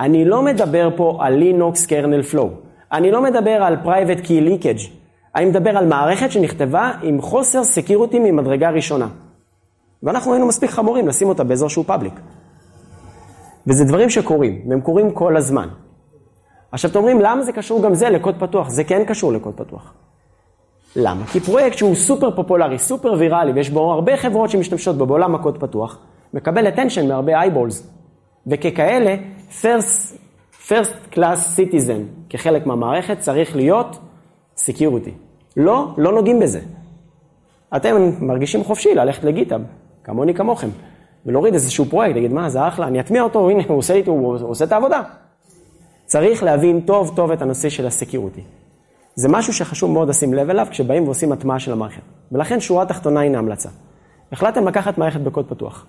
אני 0.00 0.24
לא 0.24 0.42
מדבר 0.42 0.88
פה 0.96 1.18
על 1.20 1.42
Linux 1.42 1.86
kernel 1.88 2.34
flow. 2.34 2.48
אני 2.92 3.10
לא 3.10 3.22
מדבר 3.22 3.50
על 3.50 3.76
Private 3.84 4.24
Key 4.24 4.48
Leakage. 4.48 4.90
אני 5.36 5.44
מדבר 5.44 5.70
על 5.70 5.86
מערכת 5.86 6.32
שנכתבה 6.32 6.92
עם 7.02 7.20
חוסר 7.20 7.60
Security 7.60 8.18
ממדרגה 8.18 8.70
ראשונה. 8.70 9.08
ואנחנו 10.02 10.32
היינו 10.32 10.46
מספיק 10.46 10.70
חמורים 10.70 11.08
לשים 11.08 11.28
אותה 11.28 11.44
באזור 11.44 11.68
שהוא 11.68 11.84
פאבליק. 11.84 12.20
וזה 13.66 13.84
דברים 13.84 14.10
שקורים, 14.10 14.62
והם 14.68 14.80
קורים 14.80 15.10
כל 15.10 15.36
הזמן. 15.36 15.68
עכשיו 16.74 16.90
אתם 16.90 16.98
אומרים, 16.98 17.20
למה 17.20 17.42
זה 17.42 17.52
קשור 17.52 17.82
גם 17.82 17.94
זה 17.94 18.10
לקוד 18.10 18.34
פתוח? 18.38 18.68
זה 18.68 18.84
כן 18.84 19.04
קשור 19.04 19.32
לקוד 19.32 19.54
פתוח. 19.54 19.94
למה? 20.96 21.26
כי 21.26 21.40
פרויקט 21.40 21.78
שהוא 21.78 21.94
סופר 21.94 22.30
פופולרי, 22.30 22.78
סופר 22.78 23.12
ויראלי, 23.18 23.52
ויש 23.52 23.70
בו 23.70 23.92
הרבה 23.92 24.16
חברות 24.16 24.50
שמשתמשות 24.50 24.96
בו 24.96 25.06
בעולם 25.06 25.34
הקוד 25.34 25.58
פתוח, 25.60 25.98
מקבל 26.34 26.66
attention 26.66 27.02
מהרבה 27.08 27.40
אייבולס. 27.40 27.90
וככאלה, 28.46 29.16
first, 29.60 30.16
first 30.68 31.14
class 31.14 31.56
citizen, 31.56 32.28
כחלק 32.30 32.66
מהמערכת, 32.66 33.18
צריך 33.18 33.56
להיות 33.56 33.98
security. 34.56 35.10
לא, 35.56 35.94
לא 35.96 36.12
נוגעים 36.12 36.40
בזה. 36.40 36.60
אתם 37.76 38.10
מרגישים 38.20 38.64
חופשי 38.64 38.94
ללכת 38.94 39.24
לגיטאב, 39.24 39.60
כמוני 40.04 40.34
כמוכם, 40.34 40.68
ולהוריד 41.26 41.54
איזשהו 41.54 41.84
פרויקט, 41.84 42.14
להגיד, 42.14 42.32
מה, 42.32 42.48
זה 42.48 42.68
אחלה, 42.68 42.86
אני 42.86 43.00
אטמיע 43.00 43.22
אותו, 43.22 43.50
הנה, 43.50 43.62
הוא 43.68 43.78
עושה, 43.78 44.00
הוא 44.06 44.36
עושה 44.48 44.64
את 44.64 44.72
העבודה. 44.72 45.02
צריך 46.14 46.42
להבין 46.42 46.80
טוב 46.80 47.12
טוב 47.16 47.30
את 47.30 47.42
הנושא 47.42 47.68
של 47.68 47.86
ה-security. 47.86 48.40
זה 49.14 49.28
משהו 49.28 49.52
שחשוב 49.52 49.90
מאוד 49.90 50.08
לשים 50.08 50.34
לב 50.34 50.50
אליו 50.50 50.66
כשבאים 50.70 51.04
ועושים 51.04 51.32
הטמעה 51.32 51.58
של 51.58 51.72
המערכת. 51.72 52.02
ולכן 52.32 52.60
שורה 52.60 52.86
תחתונה 52.86 53.20
הנה 53.20 53.38
המלצה. 53.38 53.68
החלטתם 54.32 54.68
לקחת 54.68 54.98
מערכת 54.98 55.20
בקוד 55.20 55.48
פתוח, 55.48 55.86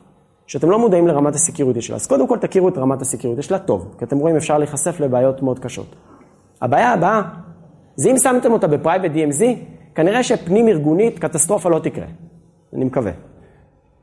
שאתם 0.47 0.69
לא 0.69 0.79
מודעים 0.79 1.07
לרמת 1.07 1.35
ה-security 1.35 1.81
שלה, 1.81 1.95
אז 1.95 2.07
קודם 2.07 2.27
כל 2.27 2.37
תכירו 2.37 2.69
את 2.69 2.77
רמת 2.77 3.01
ה-security 3.01 3.41
שלה 3.41 3.59
טוב, 3.59 3.95
כי 3.97 4.05
אתם 4.05 4.17
רואים 4.17 4.35
אפשר 4.35 4.57
להיחשף 4.57 4.99
לבעיות 4.99 5.43
מאוד 5.43 5.59
קשות. 5.59 5.95
הבעיה 6.61 6.93
הבאה, 6.93 7.21
זה 7.95 8.11
אם 8.11 8.17
שמתם 8.17 8.51
אותה 8.51 8.67
ב-private 8.67 9.11
DMZ, 9.11 9.43
כנראה 9.95 10.23
שבפנים 10.23 10.67
ארגונית 10.67 11.19
קטסטרופה 11.19 11.69
לא 11.69 11.79
תקרה. 11.79 12.05
אני 12.73 12.85
מקווה. 12.85 13.11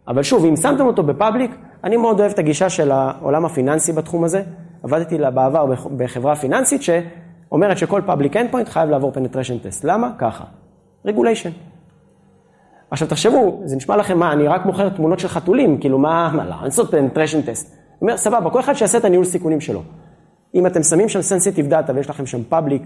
אבל 0.09 0.23
שוב, 0.23 0.45
אם 0.45 0.57
שמתם 0.57 0.87
אותו 0.87 1.03
ב-public, 1.03 1.51
אני 1.85 1.97
מאוד 1.97 2.21
אוהב 2.21 2.33
את 2.33 2.39
הגישה 2.39 2.71
של 2.71 2.91
העולם 2.91 3.45
הפיננסי 3.45 3.93
בתחום 3.93 4.25
הזה. 4.25 4.43
עבדתי 4.83 5.19
לה 5.19 5.31
בעבר 5.31 5.67
בחברה 5.97 6.37
פיננסית 6.37 6.83
שאומרת 6.83 7.79
שכל 7.79 8.03
public 8.07 8.37
end 8.37 8.69
חייב 8.69 8.91
לעבור 8.91 9.11
penetration 9.11 9.59
test. 9.59 9.85
למה? 9.85 10.11
ככה. 10.19 10.45
regulation. 11.05 11.51
עכשיו 12.91 13.09
תחשבו, 13.09 13.61
זה 13.65 13.77
נשמע 13.77 13.97
לכם 13.97 14.19
מה, 14.19 14.33
אני 14.33 14.49
רק 14.49 14.67
מוכר 14.67 14.89
תמונות 14.89 15.19
של 15.19 15.29
חתולים, 15.29 15.81
כאילו 15.81 15.99
מה, 15.99 16.31
מה, 16.35 16.45
לא, 16.45 16.55
אני 16.55 16.65
לעשות 16.65 16.91
penetration 16.91 17.43
test. 17.43 17.77
אומר, 18.01 18.17
סבבה, 18.17 18.51
כל 18.51 18.61
אחד 18.61 18.75
שיעשה 18.75 18.99
את 18.99 19.05
הניהול 19.05 19.25
סיכונים 19.25 19.61
שלו. 19.61 19.83
אם 20.55 20.67
אתם 20.67 20.83
שמים 20.83 21.09
שם 21.09 21.19
sensitive 21.19 21.71
data 21.73 21.93
ויש 21.95 22.11
לכם 22.11 22.27
שם 22.27 22.41
public, 22.51 22.83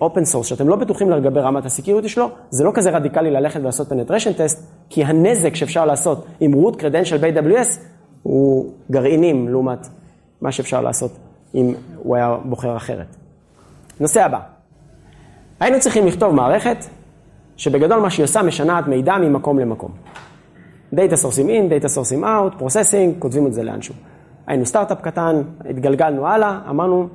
open 0.00 0.34
source, 0.34 0.42
שאתם 0.42 0.68
לא 0.68 0.76
בטוחים 0.76 1.10
לגבי 1.10 1.40
רמת 1.40 1.64
ה-security 1.64 2.08
שלו, 2.08 2.30
זה 2.50 2.64
לא 2.64 2.70
כזה 2.74 2.90
רדיקלי 2.90 3.30
ללכת 3.30 3.60
ולעשות 3.60 3.92
penetration 3.92 4.38
test, 4.38 4.58
כי 4.90 5.04
הנזק 5.04 5.54
שאפשר 5.54 5.84
לעשות 5.84 6.26
עם 6.40 6.54
root 6.54 6.74
credential 6.76 7.18
ב-AWS 7.20 7.80
הוא 8.22 8.72
גרעינים 8.90 9.48
לעומת 9.48 9.86
מה 10.40 10.52
שאפשר 10.52 10.80
לעשות 10.80 11.10
אם 11.54 11.74
הוא 11.96 12.16
היה 12.16 12.36
בוחר 12.44 12.76
אחרת. 12.76 13.16
נושא 14.00 14.24
הבא, 14.24 14.38
היינו 15.60 15.80
צריכים 15.80 16.06
לכתוב 16.06 16.34
מערכת 16.34 16.76
שבגדול 17.56 18.00
מה 18.00 18.10
שהיא 18.10 18.24
עושה 18.24 18.42
משנעת 18.42 18.86
מידע 18.86 19.16
ממקום 19.16 19.58
למקום. 19.58 19.90
Data 20.94 21.16
sourcing 21.22 21.48
in, 21.48 21.70
Data 21.70 21.88
sourcing 21.88 22.22
out, 22.22 22.60
Processing, 22.60 23.18
כותבים 23.18 23.46
את 23.46 23.54
זה 23.54 23.62
לאנשהו. 23.62 23.94
היינו 24.46 24.66
סטארט-אפ 24.66 25.00
קטן, 25.00 25.42
התגלגלנו 25.70 26.26
הלאה, 26.26 26.58
אמרנו, 26.70 27.08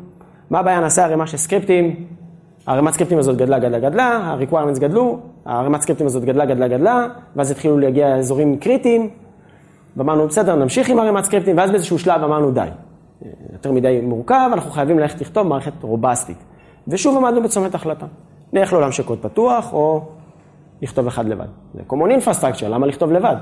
מה 0.50 0.60
הבעיה, 0.60 0.80
נעשה 0.80 1.06
ערימה 1.06 1.28
של 1.28 1.38
סקריפטים, 1.38 2.06
הערימת 2.68 2.94
סקריפטים 2.94 3.18
הזאת 3.18 3.38
גדלה, 3.38 3.60
גדלה, 3.60 3.80
גדלה, 3.80 4.04
ה-requirements 4.04 4.80
גדלו, 4.80 5.20
הערימת 5.46 5.82
סקריפטים 5.82 6.08
הזאת 6.08 6.24
גדלה, 6.24 6.46
גדלה, 6.46 6.68
גדלה, 6.68 7.08
ואז 7.36 7.52
התחילו 7.52 7.78
להגיע 7.78 8.16
אזורים 8.16 8.58
קריטיים, 8.58 9.10
ואמרנו, 9.98 10.28
בסדר, 10.28 10.56
נמשיך 10.56 10.90
עם 10.90 11.00
ערימת 11.00 11.24
סקריפטים, 11.24 11.58
ואז 11.58 11.72
באיזשהו 11.72 12.00
שלב 12.00 12.24
אמרנו, 12.24 12.52
די, 12.52 12.68
יותר 13.54 13.72
מדי 13.72 14.02
מורכב, 14.04 14.50
אנחנו 14.54 14.72
חייבים 14.72 15.00
ללכת 15.00 15.22
לכתוב 15.22 15.48
מערכת 15.48 15.74
רובסטית. 15.82 16.38
ושוב 16.88 17.18
עמדנו 17.18 17.44
בצומת 17.44 17.76
החלטה. 17.76 18.06
נלך 18.54 18.74
לעולם 18.74 18.92
של 18.92 19.04
קוד 19.04 19.20
פתוח, 19.22 19.74
או 19.74 20.02
לכתוב 20.82 21.08
אחד 21.08 21.26
לבד. 21.26 21.46
זה 21.74 21.82
common 21.90 22.24
infrastructure, 22.24 22.68
למה 22.68 22.88
לכתוב 22.88 23.12
לבד? 23.12 23.36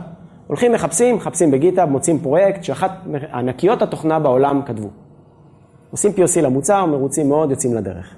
הולכים, 0.47 0.71
מחפשים, 0.71 1.15
מחפשים 1.15 1.51
ב-GitHub, 1.51 1.89
מוצאים 1.89 2.19
פרויקט 2.19 2.63
שאחת 2.63 2.91
ענקיות 3.33 3.81
התוכנה 3.81 4.19
בעולם 4.19 4.61
כתבו. 4.65 4.89
עושים 5.91 6.11
POC 6.11 6.41
למוצר, 6.41 6.85
מרוצים 6.85 7.29
מאוד, 7.29 7.51
יוצאים 7.51 7.73
לדרך. 7.73 8.15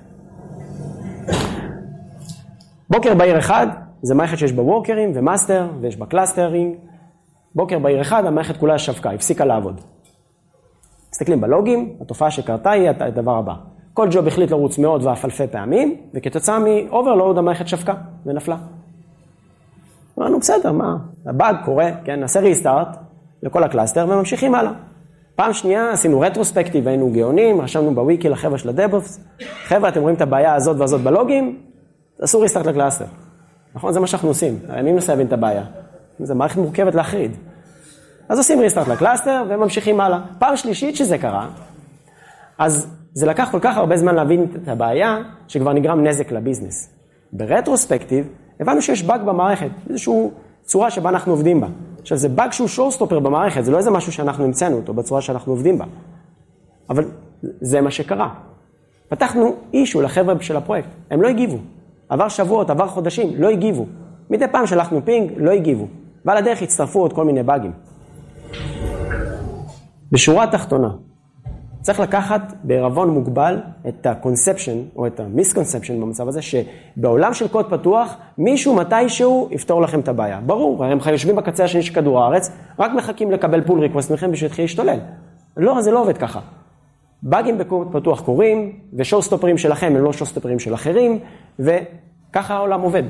בוקר 2.89 3.15
בהיר 3.15 3.39
אחד, 3.39 3.67
זה 4.01 4.15
מערכת 4.15 4.37
שיש 4.37 4.53
בה 4.53 4.61
workerים 4.61 5.11
ו-master, 5.15 5.67
ויש 5.81 5.97
בה 5.97 6.05
clusterים. 6.05 6.75
בוקר 7.55 7.79
בהיר 7.79 8.01
אחד, 8.01 8.25
המערכת 8.25 8.57
כולה 8.57 8.77
שבקה, 8.77 9.11
הפסיקה 9.11 9.45
לעבוד. 9.45 9.81
מסתכלים 11.11 11.41
בלוגים, 11.41 11.93
התופעה 12.01 12.31
שקרתה 12.31 12.71
היא 12.71 12.89
הדבר 12.89 13.37
הבא. 13.37 13.53
כל 13.93 14.07
job 14.11 14.27
החליט 14.27 14.51
לרוץ 14.51 14.77
מאות 14.77 15.03
ואף 15.03 15.25
אלפי 15.25 15.47
פעמים, 15.47 15.95
וכתוצאה 16.13 16.59
מ-overload 16.59 17.37
המערכת 17.37 17.67
שבקה 17.67 17.93
ונפלה. 18.25 18.57
אמרנו, 20.19 20.39
בסדר, 20.39 20.71
מה, 20.71 20.97
הבאג 21.25 21.55
קורה, 21.65 21.89
כן, 22.03 22.19
נעשה 22.19 22.39
restart 22.39 22.87
לכל 23.43 23.63
ה-cluster 23.63 24.05
וממשיכים 24.09 24.55
הלאה. 24.55 24.71
פעם 25.35 25.53
שנייה 25.53 25.91
עשינו 25.91 26.19
retrospective, 26.19 26.87
היינו 26.87 27.11
גאונים, 27.13 27.61
רשמנו 27.61 27.95
בוויקי 27.95 28.29
לחבר'ה 28.29 28.57
של 28.57 28.69
ה-DevOps, 28.69 29.19
חבר'ה, 29.63 29.89
אתם 29.89 30.01
רואים 30.01 30.15
את 30.15 30.21
הבעיה 30.21 30.55
הזאת 30.55 30.77
והזאת 30.79 31.01
בלוגים, 31.01 31.59
תעשו 32.17 32.39
restart 32.39 32.65
ל-cluster. 32.65 33.05
נכון? 33.75 33.93
זה 33.93 33.99
מה 33.99 34.07
שאנחנו 34.07 34.27
עושים, 34.27 34.59
אני 34.69 34.91
מנסה 34.91 35.11
להבין 35.11 35.27
את 35.27 35.33
הבעיה. 35.33 35.63
זו 36.19 36.35
מערכת 36.35 36.57
מורכבת 36.57 36.95
להחריד. 36.95 37.31
אז 38.31 38.37
עושים 38.37 38.59
restart 38.59 38.87
ל-cluster 38.87 39.43
וממשיכים 39.49 40.01
הלאה. 40.01 40.19
פעם 40.39 40.55
שלישית 40.55 40.95
שזה 40.95 41.17
קרה, 41.17 41.47
אז 42.57 42.87
זה 43.13 43.25
לקח 43.25 43.49
כל 43.51 43.59
כך 43.61 43.77
הרבה 43.77 43.97
זמן 43.97 44.15
להבין 44.15 44.47
את 44.63 44.67
הבעיה, 44.67 45.17
שכבר 45.47 45.73
נגרם 45.73 46.03
נזק 46.03 46.31
ל-business. 46.31 46.89
ב-retrospective, 47.33 48.27
הבנו 48.59 48.81
שיש 48.81 49.03
באג 49.03 49.21
במערכת, 49.21 49.69
איזושהי 49.89 50.13
צורה 50.63 50.91
שבה 50.91 51.09
אנחנו 51.09 51.31
עובדים 51.31 51.61
בה. 51.61 51.67
עכשיו, 52.01 52.17
זה 52.17 52.29
באג 52.29 52.51
שהוא 52.51 52.67
showstopper 52.67 53.19
במערכת, 53.19 53.65
זה 53.65 53.71
לא 53.71 53.77
איזה 53.77 53.91
משהו 53.91 54.11
שאנחנו 54.11 54.45
המצאנו 54.45 54.75
אותו 54.75 54.93
בצורה 54.93 55.21
שאנחנו 55.21 55.51
עובדים 55.51 55.77
בה. 55.77 55.85
אבל 56.89 57.05
זה 57.61 57.81
מה 57.81 57.91
שקרה. 57.91 58.29
פתחנו 59.09 59.55
issue 59.73 60.01
לחבר'ה 60.01 60.35
של 60.41 60.57
הפרויקט, 60.57 60.89
הם 61.11 61.21
לא 61.21 61.27
הגיבו. 61.27 61.57
עבר 62.09 62.27
שבועות, 62.27 62.69
עבר 62.69 62.87
חודשים, 62.87 63.29
לא 63.37 63.49
הגיבו. 63.49 63.85
מדי 64.29 64.47
פעם 64.47 64.67
שלחנו 64.67 65.01
ping, 65.05 65.31
לא 65.37 65.51
הגיבו. 65.51 65.87
ועל 66.25 66.37
הדרך 66.37 66.61
הצטרפו 66.61 66.99
עוד 66.99 67.13
כל 67.13 67.25
מיני 67.25 67.43
באגים. 67.43 67.90
בשורה 70.11 70.43
התחתונה, 70.43 70.89
צריך 71.81 71.99
לקחת 71.99 72.53
בערבון 72.63 73.09
מוגבל 73.09 73.59
את 73.87 74.05
ה-conception 74.05 74.95
או 74.95 75.07
את 75.07 75.19
ה-misconception 75.19 75.93
במצב 76.01 76.27
הזה, 76.27 76.39
שבעולם 76.41 77.33
של 77.33 77.47
קוד 77.47 77.69
פתוח, 77.69 78.15
מישהו 78.37 78.75
מתישהו 78.75 79.49
יפתור 79.51 79.81
לכם 79.81 79.99
את 79.99 80.07
הבעיה. 80.07 80.41
ברור, 80.45 80.83
הרי 80.83 80.93
הם 80.93 80.99
יושבים 81.11 81.35
בקצה 81.35 81.63
השני 81.63 81.83
של 81.83 81.93
כדור 81.93 82.23
הארץ, 82.23 82.51
רק 82.79 82.91
מחכים 82.97 83.31
לקבל 83.31 83.61
pull 83.61 83.79
request 83.79 84.11
מכם 84.11 84.31
בשביל 84.31 84.49
להתחיל 84.49 84.65
להשתולל. 84.65 84.99
לא, 85.57 85.81
זה 85.81 85.91
לא 85.91 86.01
עובד 86.01 86.17
ככה. 86.17 86.39
באגים 87.23 87.57
בקוד 87.57 87.87
פתוח 87.91 88.21
קורים, 88.21 88.79
ו-showstopperים 88.93 89.57
שלכם 89.57 89.93
הם 89.95 90.03
לא 90.03 90.13
showstopperים 90.13 90.59
של 90.59 90.73
אחרים, 90.73 91.19
וככה 91.59 92.53
העולם 92.53 92.81
עובד. 92.81 93.03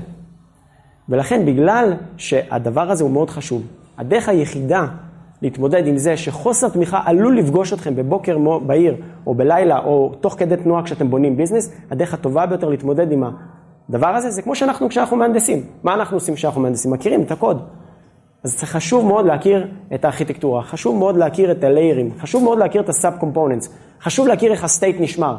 ולכן, 1.09 1.45
בגלל 1.45 1.93
שהדבר 2.17 2.91
הזה 2.91 3.03
הוא 3.03 3.11
מאוד 3.11 3.29
חשוב, 3.29 3.63
הדרך 3.97 4.29
היחידה 4.29 4.85
להתמודד 5.41 5.87
עם 5.87 5.97
זה 5.97 6.17
שחוסר 6.17 6.69
תמיכה 6.69 7.01
עלול 7.05 7.37
לפגוש 7.37 7.73
אתכם 7.73 7.95
בבוקר 7.95 8.37
בהיר 8.65 8.95
או 9.27 9.35
בלילה 9.35 9.79
או 9.79 10.13
תוך 10.19 10.35
כדי 10.37 10.57
תנועה 10.57 10.83
כשאתם 10.83 11.09
בונים 11.09 11.37
business, 11.37 11.71
הדרך 11.91 12.13
הטובה 12.13 12.45
ביותר 12.45 12.69
להתמודד 12.69 13.11
עם 13.11 13.23
הדבר 13.89 14.07
הזה 14.07 14.29
זה 14.29 14.41
כמו 14.41 14.55
שאנחנו 14.55 14.89
כשאנחנו 14.89 15.17
מהנדסים. 15.17 15.63
מה 15.83 15.93
אנחנו 15.93 16.17
עושים 16.17 16.35
כשאנחנו 16.35 16.61
מהנדסים? 16.61 16.91
מכירים 16.91 17.21
את 17.21 17.31
הקוד. 17.31 17.61
אז 18.43 18.59
זה 18.59 18.65
חשוב 18.65 19.05
מאוד 19.05 19.25
להכיר 19.25 19.67
את 19.93 20.05
הארכיטקטורה, 20.05 20.63
חשוב 20.63 20.97
מאוד 20.97 21.17
להכיר 21.17 21.51
את 21.51 21.63
הליירים, 21.63 22.11
חשוב 22.19 22.43
מאוד 22.43 22.57
להכיר 22.57 22.81
את 22.81 22.89
ה-sub 22.89 23.13
components, 23.19 23.69
חשוב 24.01 24.27
להכיר 24.27 24.51
איך 24.51 24.63
ה-state 24.63 24.95
נשמר. 24.99 25.35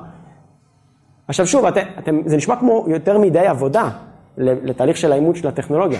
עכשיו 1.29 1.47
שוב, 1.47 1.65
את, 1.65 1.75
אתם, 1.99 2.21
זה 2.27 2.37
נשמע 2.37 2.57
כמו 2.57 2.85
יותר 2.89 3.19
מדי 3.19 3.47
עבודה 3.47 3.89
לתהליך 4.39 4.97
של 4.97 5.13
האימות 5.13 5.37
של 5.37 5.49
הטכנולוגיה. 5.49 5.99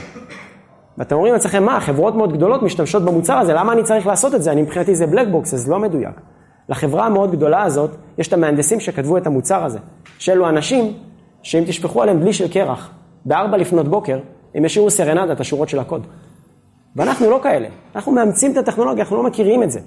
ואתם 0.99 1.15
אומרים 1.15 1.33
לעצמכם, 1.33 1.65
מה, 1.65 1.81
חברות 1.81 2.15
מאוד 2.15 2.33
גדולות 2.33 2.63
משתמשות 2.63 3.05
במוצר 3.05 3.39
הזה, 3.39 3.53
למה 3.53 3.73
אני 3.73 3.83
צריך 3.83 4.07
לעשות 4.07 4.35
את 4.35 4.43
זה? 4.43 4.53
אני 4.53 4.63
מבחינתי 4.63 4.95
זה 4.95 5.07
black 5.07 5.29
box, 5.29 5.55
זה 5.55 5.71
לא 5.71 5.79
מדויק. 5.79 6.21
לחברה 6.69 7.07
המאוד 7.07 7.33
גדולה 7.33 7.63
הזאת, 7.63 7.91
יש 8.19 8.29
את 8.29 8.33
המהנדסים 8.33 8.81
שכתבו 8.81 9.17
את 9.17 9.27
המוצר 9.27 9.65
הזה. 9.65 9.79
שאלו 10.19 10.49
אנשים 10.49 10.93
שאם 11.43 11.65
תשפכו 11.67 12.03
עליהם 12.03 12.21
דלי 12.21 12.33
של 12.33 12.49
קרח, 12.49 12.91
בארבע 13.25 13.57
לפנות 13.57 13.89
בוקר, 13.89 14.19
הם 14.55 14.65
ישירו 14.65 14.91
סרנדה 14.91 15.33
את 15.33 15.41
השורות 15.41 15.69
של 15.69 15.79
הקוד. 15.79 16.07
ואנחנו 16.97 17.31
לא 17.31 17.41
כאלה, 17.43 17.69
אנחנו 17.97 18.13
מאמצים 18.13 18.53
את 18.53 18.57
הטכנולוגיה, 18.57 19.03
אנחנו 19.05 19.17
לא 19.17 19.23
מכירים 19.23 19.63
את 19.63 19.71
זה. 19.71 19.81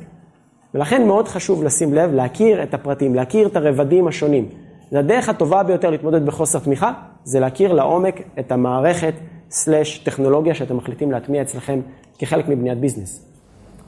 ולכן 0.74 1.08
מאוד 1.08 1.28
חשוב 1.28 1.63
לשים 1.63 1.94
לב, 1.94 2.13
להכיר 2.13 2.63
את 2.63 2.74
הפרטים, 2.74 3.15
להכיר 3.15 3.48
את 3.48 3.56
הרבדים 3.56 4.08
השונים. 4.08 4.50
הדרך 4.91 5.30
הטובה 5.30 5.63
ביותר 5.63 5.89
להתמודד 5.89 6.26
בחוסר 6.26 6.60
תמיכה, 6.60 6.91
זה 7.24 7.39
להכיר 7.39 7.74
לעומק 7.74 8.22
את 8.39 8.52
המערכת 8.52 9.13
slash 9.56 9.97
טכנולוגיה 9.98 10.56
שאתם 10.56 10.78
מחליטים 10.78 11.12
להטמיע 11.12 11.41
אצלכם 11.41 11.80
כחלק 12.20 12.48
מבניית 12.48 12.80
business. 12.80 13.25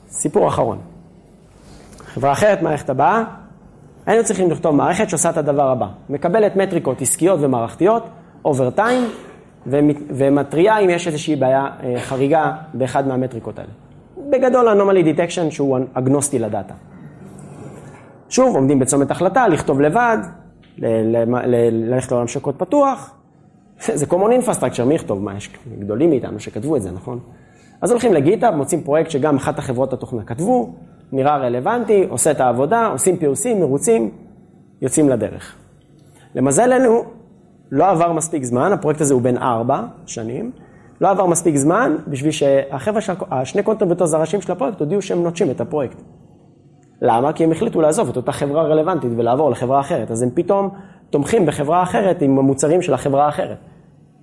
סיפור 0.08 0.48
אחרון. 0.48 0.78
חברה 2.04 2.32
אחרת, 2.32 2.62
מערכת 2.62 2.90
הבאה, 2.90 3.24
היינו 4.06 4.24
צריכים 4.24 4.50
לכתוב 4.50 4.74
מערכת 4.74 5.10
שעושה 5.10 5.30
את 5.30 5.36
הדבר 5.36 5.70
הבא, 5.70 5.86
מקבלת 6.10 6.56
מטריקות 6.56 7.00
עסקיות 7.00 7.38
ומערכתיות, 7.42 8.08
over 8.44 8.70
time, 8.70 9.04
ומתריעה 10.10 10.78
אם 10.78 10.90
יש 10.90 11.06
איזושהי 11.06 11.36
בעיה 11.36 11.66
אה, 11.82 12.00
חריגה 12.00 12.52
באחד 12.74 13.08
מהמטריקות 13.08 13.58
האלה. 13.58 13.70
בגדול 14.30 14.68
anomaly 14.68 15.16
detection 15.16 15.50
שהוא 15.50 15.78
אגנוסטי 15.94 16.38
לדאטה. 16.38 16.74
שוב, 18.28 18.56
עומדים 18.56 18.78
בצומת 18.78 19.10
החלטה, 19.10 19.48
לכתוב 19.48 19.80
לבד, 19.80 20.18
ללכת 20.78 22.12
לעולם 22.12 22.28
של 22.28 22.40
קוד 22.40 22.54
פתוח, 22.54 23.17
זה 23.80 24.06
common 24.06 24.46
infrastructure, 24.46 24.84
מי 24.84 24.94
יכתוב 24.94 25.22
מה? 25.22 25.36
יש 25.36 25.50
גדולים 25.78 26.10
מאיתנו 26.10 26.40
שכתבו 26.40 26.76
את 26.76 26.82
זה, 26.82 26.90
נכון? 26.90 27.18
אז 27.80 27.90
הולכים 27.90 28.14
לגיטאב, 28.14 28.54
מוצאים 28.54 28.80
פרויקט 28.80 29.10
שגם 29.10 29.36
אחת 29.36 29.58
החברות 29.58 29.92
התוכנה 29.92 30.22
כתבו, 30.22 30.74
נראה 31.12 31.36
רלוונטי, 31.36 32.06
עושה 32.08 32.30
את 32.30 32.40
העבודה, 32.40 32.86
עושים 32.86 33.16
POC, 33.16 33.54
מרוצים, 33.54 34.10
יוצאים 34.82 35.08
לדרך. 35.08 35.54
למזלנו, 36.34 37.04
לא 37.70 37.90
עבר 37.90 38.12
מספיק 38.12 38.44
זמן, 38.44 38.72
הפרויקט 38.72 39.00
הזה 39.00 39.14
הוא 39.14 39.22
בן 39.22 39.36
ארבע 39.36 39.82
שנים, 40.06 40.52
לא 41.00 41.10
עבר 41.10 41.26
מספיק 41.26 41.56
זמן 41.56 41.96
בשביל 42.08 42.30
שהחבר'ה, 42.30 43.00
השני 43.30 43.62
contributors 43.62 44.14
הראשיים 44.14 44.42
של 44.42 44.52
הפרויקט 44.52 44.80
הודיעו 44.80 45.02
שהם 45.02 45.22
נוטשים 45.22 45.50
את 45.50 45.60
הפרויקט. 45.60 46.02
למה? 47.02 47.32
כי 47.32 47.44
הם 47.44 47.52
החליטו 47.52 47.80
לעזוב 47.80 48.08
את 48.08 48.16
אותה 48.16 48.32
חברה 48.32 48.62
רלוונטית 48.62 49.10
ולעבור 49.16 49.50
לחברה 49.50 49.80
אחרת. 49.80 50.10
אז 50.10 50.22
הם 50.22 50.30
פתאום 50.34 50.70
תומכים 51.10 51.46
בחברה 51.46 51.82
אחרת 51.82 52.22
עם 52.22 52.38
המוצרים 52.38 52.82
של 52.82 52.94
החברה 52.94 53.26
האחרת. 53.26 53.58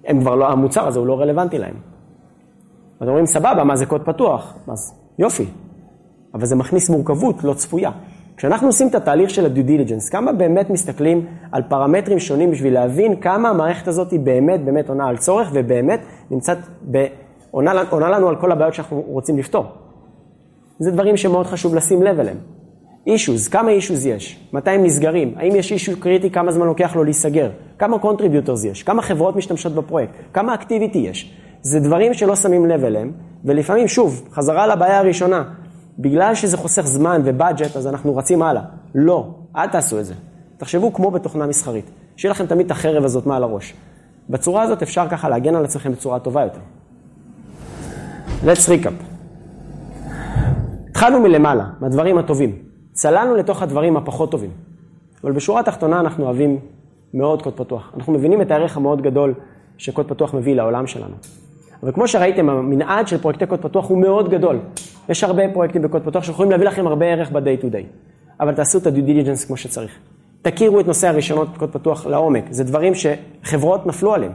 הם 0.06 0.22
כבר 0.22 0.36
לא, 0.36 0.52
המוצר 0.52 0.88
הזה 0.88 1.00
הוא 1.00 1.08
לא 1.08 1.22
רלוונטי 1.22 1.58
להם. 1.58 1.76
אז 3.00 3.08
אומרים, 3.08 3.26
סבבה, 3.26 3.64
מה 3.64 3.76
זה 3.76 3.86
קוד 3.86 4.02
פתוח? 4.06 4.54
אז 4.68 4.94
יופי. 5.20 5.46
אבל 6.34 6.46
זה 6.46 6.56
מכניס 6.56 6.90
מורכבות 6.90 7.44
לא 7.44 7.54
צפויה. 7.54 7.92
כשאנחנו 8.38 8.68
עושים 8.68 8.88
את 8.88 8.96
התהליך 8.96 9.30
של 9.30 9.46
ה-due 9.46 9.68
diligence, 9.68 10.12
כמה 10.12 10.34
באמת 10.34 10.70
מסתכלים 10.70 11.26
על 11.52 11.64
פרמטרים 11.64 12.20
שונים 12.20 12.52
בשביל 12.52 12.74
להבין 12.74 13.16
כמה 13.16 13.50
המערכת 13.50 13.88
הזאת 13.88 14.12
היא 14.12 14.20
באמת 14.20 14.66
באמת 14.66 14.90
עונה 14.90 15.08
על 15.08 15.18
צורך 15.18 15.50
ובאמת 15.54 16.00
נמצאת, 16.32 16.58
ב... 16.92 17.06
עונה, 17.52 17.72
עונה 17.90 18.10
לנו 18.10 18.30
על 18.30 18.36
כל 18.36 18.52
הבעיות 18.52 18.74
שאנחנו 18.74 19.04
רוצים 19.08 19.38
לפתור. 19.38 19.66
זה 20.80 20.92
דברים 20.92 21.18
שמאוד 21.18 21.46
חשוב 21.46 21.76
לשים 21.76 22.04
לב 22.04 22.20
אליהם. 22.20 22.38
אישוז, 23.08 23.48
כמה 23.48 23.72
אישוז 23.72 24.06
יש? 24.06 24.40
מתי 24.54 24.70
הם 24.70 24.84
נסגרים? 24.84 25.34
האם 25.38 25.56
יש 25.56 25.72
issue 25.72 26.00
קריטי, 26.00 26.30
כמה 26.30 26.52
זמן 26.52 26.66
לוקח 26.66 26.96
לו 26.96 27.04
להיסגר? 27.04 27.50
כמה 27.80 28.00
contributors 28.00 28.64
יש? 28.64 28.84
כמה 28.84 29.02
חברות 29.02 29.36
משתמשות 29.36 29.76
בפרויקט? 29.76 30.14
כמה 30.34 30.54
activity 30.54 30.98
יש? 30.98 31.34
זה 31.62 31.80
דברים 31.80 32.14
שלא 32.14 32.36
שמים 32.36 32.66
לב 32.66 32.84
אליהם, 32.84 33.12
ולפעמים, 33.46 33.88
שוב, 33.88 34.28
חזרה 34.32 34.68
לבעיה 34.68 35.00
הראשונה, 35.00 35.44
בגלל 36.00 36.36
שזה 36.36 36.58
חוסך 36.58 36.82
זמן 36.82 37.22
ו-budget, 37.26 37.76
אז 37.78 37.88
אנחנו 37.88 38.16
רצים 38.16 38.42
הלאה. 38.42 38.62
לא, 38.96 39.28
אל 39.56 39.68
תעשו 39.68 40.00
את 40.00 40.06
זה. 40.06 40.14
תחשבו 40.58 40.94
כמו 40.94 41.12
בתוכנה 41.12 41.48
מסחרית, 41.48 41.92
שיהיה 42.18 42.32
לכם 42.32 42.46
תמיד 42.46 42.66
את 42.66 42.72
החרב 42.72 43.06
הזאת 43.06 43.26
מעל 43.26 43.44
הראש. 43.44 43.74
בצורה 44.30 44.64
הזאת 44.64 44.82
אפשר 44.82 45.08
ככה 45.10 45.30
להגן 45.30 45.56
על 45.56 45.66
עצמכם 45.66 45.92
בצורה 45.92 46.20
טובה 46.20 46.42
יותר. 46.42 46.60
let's 48.44 48.70
recap. 48.70 49.04
התחלנו 50.90 51.20
מלמעלה, 51.20 51.66
מהדברים 51.80 52.18
הטובים. 52.18 52.75
צללנו 52.96 53.36
לתוך 53.36 53.62
הדברים 53.62 53.98
הפחות 53.98 54.32
טובים. 54.32 54.50
אבל 55.24 55.32
בשורה 55.32 55.60
התחתונה 55.60 56.00
אנחנו 56.00 56.26
אוהבים 56.26 56.60
מאוד 57.14 57.42
קוד 57.42 57.54
פתוח. 57.54 57.92
אנחנו 57.98 58.14
מבינים 58.14 58.42
את 58.42 58.52
הערך 58.52 58.78
המאוד 58.78 59.02
גדול 59.02 59.34
שקוד 59.78 60.08
פתוח 60.08 60.34
מביא 60.34 60.56
לעולם 60.56 60.88
שלנו. 60.88 61.16
אבל 61.84 61.92
כמו 61.92 62.08
שראיתם, 62.08 62.50
המנעד 62.50 63.08
של 63.08 63.18
פרויקטי 63.18 63.46
קוד 63.46 63.60
פתוח 63.60 63.90
הוא 63.90 63.98
מאוד 63.98 64.30
גדול. 64.30 64.60
יש 65.10 65.24
הרבה 65.24 65.44
פרויקטים 65.54 65.82
בקוד 65.82 66.02
פתוח 66.02 66.24
שיכולים 66.24 66.52
להביא 66.52 66.66
לכם 66.66 66.88
הרבה 66.88 67.06
ערך 67.06 67.32
ב-day 67.32 67.62
to 67.62 67.66
day. 67.66 67.86
אבל 68.40 68.54
תעשו 68.54 68.78
את 68.78 68.88
ה-due 68.88 69.10
diligence 69.10 69.48
כמו 69.48 69.58
שצריך. 69.58 69.92
תכירו 70.42 70.80
את 70.80 70.88
נושא 70.88 71.08
הרישיונות 71.08 71.54
בקוד 71.54 71.70
פתוח 71.72 72.06
לעומק. 72.06 72.44
זה 72.50 72.64
דברים 72.64 72.94
שחברות 72.96 73.88
נפלו 73.88 74.14
עליהם. 74.14 74.32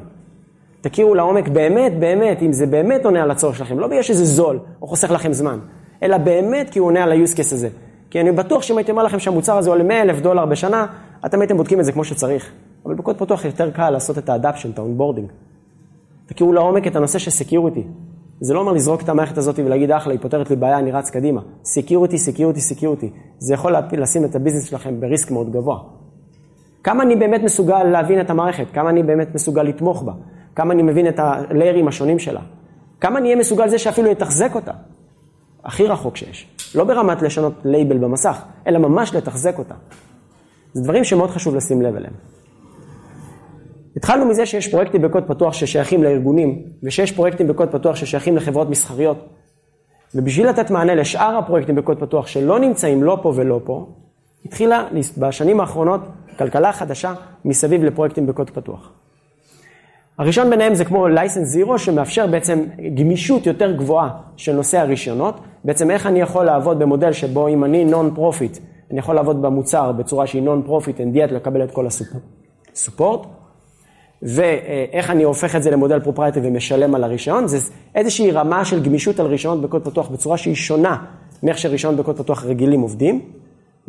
תכירו 0.81 1.15
לעומק 1.15 1.49
באמת, 1.49 1.99
באמת, 1.99 2.43
אם 2.43 2.53
זה 2.53 2.67
באמת 2.67 3.05
עונה 3.05 3.23
על 3.23 3.31
הצורך 3.31 3.57
שלכם, 3.57 3.79
לא 3.79 3.87
בגלל 3.87 4.03
שזה 4.03 4.25
זול 4.25 4.59
או 4.83 4.87
חוסך 4.87 5.11
לכם 5.11 5.33
זמן, 5.33 5.59
אלא 6.03 6.19
באמת 6.19 6.71
כי 6.71 6.79
הוא 6.79 6.87
עונה 6.87 7.03
על 7.03 7.13
ה-use 7.13 7.37
case 7.37 7.55
הזה. 7.55 7.69
כי 8.11 8.21
אני 8.21 8.33
בטוח 8.33 8.63
שאם 8.63 8.79
הייתי 8.79 8.91
אומר 8.91 9.03
לכם 9.03 9.19
שהמוצר 9.19 9.59
הזה 9.59 9.71
עולה 9.71 9.85
100 9.85 10.03
אלף 10.03 10.21
דולר 10.21 10.47
בשנה, 10.47 10.87
אתם 11.27 11.41
הייתם 11.41 11.57
בודקים 11.57 11.81
את 11.81 11.85
זה 11.85 11.93
כמו 11.93 12.05
שצריך. 12.05 12.53
אבל 12.87 12.95
בקוד 12.95 13.19
פתוח 13.19 13.45
יותר 13.45 13.71
קל 13.71 13.91
לעשות 13.91 14.19
את 14.19 14.29
ה-adoption, 14.29 14.71
את 14.71 14.79
ה-onboarding. 14.79 15.29
תכירו 16.27 16.53
לעומק 16.53 16.87
את 16.87 16.97
הנושא 16.97 17.19
של 17.19 17.31
security. 17.31 17.83
זה 18.41 18.55
לא 18.55 18.61
אומר 18.61 18.73
לזרוק 18.73 19.03
את 19.03 19.09
המערכת 19.09 19.39
הזאת 19.39 19.59
ולהגיד, 19.59 19.91
אחלה, 19.91 20.13
היא 20.13 20.21
פותרת 20.21 20.51
לי 20.51 20.57
בעיה, 20.57 20.79
אני 20.79 20.93
רץ 20.93 21.11
קדימה. 21.11 21.41
security, 21.65 22.19
security, 22.19 22.61
security. 22.61 23.11
זה 23.39 23.55
יכול 23.55 23.75
לשים 23.93 24.25
את 24.25 24.35
ה-business 24.35 24.65
שלכם 24.65 25.01
ב-risk 25.01 25.31
מאוד 25.31 25.53
גבוה. 25.53 25.79
כמה 26.85 27.03
אני 27.03 27.17
באמת 27.17 27.43
מסוגל 27.43 27.83
להבין 27.83 28.21
את 28.21 28.31
המערכת? 28.31 28.67
כמה 28.73 28.91
אני 28.91 29.03
באמת 29.03 29.35
מסוגל 29.35 29.63
לתמוך 29.63 30.03
בה? 30.03 30.13
כמה 30.55 30.73
אני 30.73 30.83
מבין 30.83 31.09
את 31.09 31.19
הליירים 31.19 31.89
השונים 31.89 32.19
שלה? 32.19 32.41
כמה 33.01 33.19
אני 33.19 33.29
אהיה 33.29 33.41
מסוגל 33.41 33.65
לזה 33.65 33.79
שאפילו 33.79 34.11
לתחזק 34.11 34.55
אותה? 34.55 34.73
הכי 35.65 35.87
רחוק 35.87 36.17
שיש. 36.17 36.60
לא 36.75 36.85
ברמת 36.85 37.23
לשנות 37.23 37.53
לייבל 37.65 37.99
במסך, 37.99 38.43
אלא 38.67 38.79
ממש 38.79 39.15
לתחזק 39.15 39.59
אותה. 39.59 39.75
זה 40.73 40.83
דברים 40.83 41.05
שמאוד 41.05 41.31
חשוב 41.31 41.55
לשים 41.57 41.83
לב 41.83 41.97
אליהם. 41.97 42.15
התחלנו 43.97 44.25
מזה 44.27 44.47
שיש 44.47 44.69
פרויקטים 44.69 45.03
בקוד 45.03 45.25
פתוח 45.27 45.53
ששייכים 45.53 46.03
לארגונים, 46.03 46.63
ושיש 46.83 47.13
פרויקטים 47.13 47.49
בקוד 47.49 47.69
פתוח 47.69 47.97
ששייכים 47.97 48.37
לחברות 48.37 48.71
מסחריות. 48.71 49.17
ובשביל 50.15 50.49
לתת 50.49 50.71
מענה 50.71 50.95
לשאר 50.95 51.37
הפרויקטים 51.39 51.75
בקוד 51.75 52.01
פתוח 52.01 52.27
שלא 52.27 52.59
נמצאים 52.59 53.03
לא 53.03 53.19
פה 53.23 53.33
ולא 53.37 53.61
פה, 53.65 53.87
התחילה 54.45 54.89
בשנים 55.19 55.61
האחרונות 55.61 56.01
כלכלה 56.39 56.73
חדשה 56.73 57.15
מסביב 57.45 57.85
לפרויקטים 57.85 58.27
בקוד 58.27 58.51
פתוח. 58.51 58.93
הראשון 60.21 60.51
ביניהם 60.51 60.75
זה 60.75 60.85
כמו 60.85 61.07
license 61.09 61.67
zero 61.67 61.79
שמאפשר 61.79 62.27
בעצם 62.27 62.65
גמישות 62.95 63.47
יותר 63.47 63.73
גבוהה 63.73 64.11
של 64.37 64.53
נושא 64.53 64.79
הרישיונות. 64.79 65.41
בעצם 65.65 65.91
איך 65.91 66.07
אני 66.07 66.21
יכול 66.21 66.45
לעבוד 66.45 66.79
במודל 66.79 67.13
שבו 67.13 67.49
אם 67.49 67.65
אני 67.65 67.85
non-profit, 67.85 68.59
אני 68.91 68.99
יכול 68.99 69.15
לעבוד 69.15 69.43
במוצר 69.43 69.93
בצורה 69.93 70.27
שהיא 70.27 70.43
non-profit 70.43 70.97
and 70.99 71.17
yet 71.17 71.33
לקבל 71.33 71.65
את 71.65 71.71
כל 71.71 71.87
ה-support. 72.73 73.27
ואיך 74.23 75.11
אני 75.11 75.23
הופך 75.23 75.57
את 75.57 75.63
זה 75.63 75.71
למודל 75.71 76.01
proprietary 76.01 76.41
ומשלם 76.43 76.95
על 76.95 77.05
הרישיון, 77.05 77.47
זה 77.47 77.59
איזושהי 77.95 78.31
רמה 78.31 78.65
של 78.65 78.83
גמישות 78.83 79.21
על 79.21 79.27
רישיונות 79.27 79.61
בקוד 79.63 79.85
פתוח 79.85 80.09
בצורה 80.09 80.37
שהיא 80.37 80.55
שונה 80.55 80.97
מאיך 81.43 81.59
שרישיונות 81.59 82.01
בקוד 82.01 82.19
פתוח 82.19 82.45
רגילים 82.45 82.81
עובדים. 82.81 83.21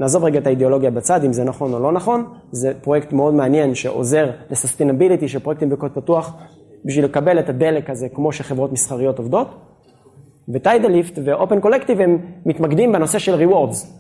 נעזוב 0.02 0.24
רגע 0.24 0.40
את 0.40 0.48
האידיאולוגיה 0.48 0.92
בצד, 0.92 1.24
אם 1.24 1.34
זה 1.34 1.44
נכון 1.44 1.74
או 1.74 1.80
לא 1.80 1.92
נכון, 1.92 2.26
זה 2.52 2.74
פרויקט 2.82 3.14
מאוד 3.14 3.34
מעניין 3.34 3.76
שעוזר 3.76 4.30
ל-sustainability 4.52 5.28
של 5.28 5.40
פרויקטים 5.40 5.70
בקוד 5.70 5.92
פתוח, 5.92 6.34
בשביל 6.86 7.06
לקבל 7.06 7.40
את 7.40 7.50
הדלק 7.50 7.90
הזה 7.90 8.10
כמו 8.10 8.32
שחברות 8.32 8.72
מסחריות 8.72 9.20
עובדות. 9.20 9.48
ו-Tidelift 10.50 11.20
ו-Open 11.24 11.60
Collective 11.60 12.02
הם 12.02 12.18
מתמקדים 12.46 12.92
בנושא 12.92 13.20
של 13.20 13.36
rewards. 13.36 13.98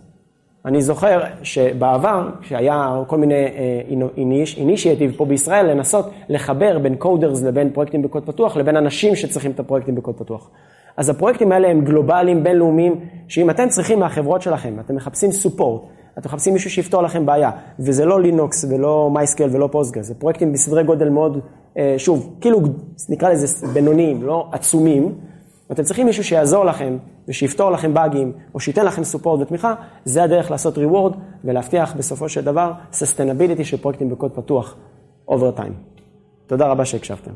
אני 0.65 0.81
זוכר 0.81 1.21
שבעבר, 1.43 2.29
כשהיה 2.41 3.01
כל 3.07 3.17
מיני 3.17 3.45
initiative 4.57 5.13
פה 5.17 5.25
בישראל, 5.25 5.65
לנסות 5.71 6.05
לחבר 6.29 6.79
בין 6.79 6.95
coders 6.95 7.43
לבין 7.43 7.69
פרויקטים 7.73 8.01
בקוד 8.01 8.25
פתוח, 8.25 8.57
לבין 8.57 8.77
אנשים 8.77 9.15
שצריכים 9.15 9.51
את 9.51 9.59
הפרויקטים 9.59 9.95
בקוד 9.95 10.15
פתוח. 10.15 10.49
אז 10.97 11.09
הפרויקטים 11.09 11.51
האלה 11.51 11.67
הם 11.67 11.81
גלובליים, 11.81 12.43
בינלאומיים, 12.43 12.99
שאם 13.27 13.49
אתם 13.49 13.69
צריכים 13.69 13.99
מהחברות 13.99 14.41
שלכם, 14.41 14.79
אתם 14.79 14.95
מחפשים 14.95 15.31
סופורט, 15.31 15.81
אתם 16.17 16.29
מחפשים 16.29 16.53
מישהו 16.53 16.69
שיפתור 16.69 17.01
לכם 17.01 17.25
בעיה, 17.25 17.51
וזה 17.79 18.05
לא 18.05 18.21
לינוקס 18.21 18.65
ולא 18.69 19.09
מייסקל 19.13 19.49
ולא 19.51 19.69
פוסטגר, 19.71 20.01
זה 20.01 20.15
פרויקטים 20.15 20.53
בסדרי 20.53 20.83
גודל 20.83 21.09
מאוד, 21.09 21.39
אה, 21.77 21.95
שוב, 21.97 22.35
כאילו 22.41 22.59
נקרא 23.09 23.29
לזה 23.29 23.67
בינוניים, 23.67 24.23
לא 24.23 24.49
עצומים, 24.51 25.15
ואתם 25.69 25.83
צריכים 25.83 26.05
מישהו 26.05 26.23
שיעזור 26.23 26.65
לכם 26.65 26.97
ושיפתור 27.27 27.71
לכם 27.71 27.93
באגים, 27.93 28.31
או 28.53 28.59
שייתן 28.59 28.85
לכם 28.85 29.03
סופורט 29.03 29.41
ותמיכה, 29.41 29.73
זה 30.05 30.23
הדרך 30.23 30.51
לעשות 30.51 30.77
ריוורד 30.77 31.15
ולהבטיח 31.43 31.93
בסופו 31.93 32.29
של 32.29 32.41
דבר 32.41 32.71
sustainability 32.93 33.63
של 33.63 33.77
פרויקטים 33.77 34.09
בקוד 34.09 34.31
פתוח 34.31 34.75
over 35.29 35.57
time. 35.59 35.73
תודה 36.47 36.67
רבה 36.67 36.85
שהקשבתם. 36.85 37.31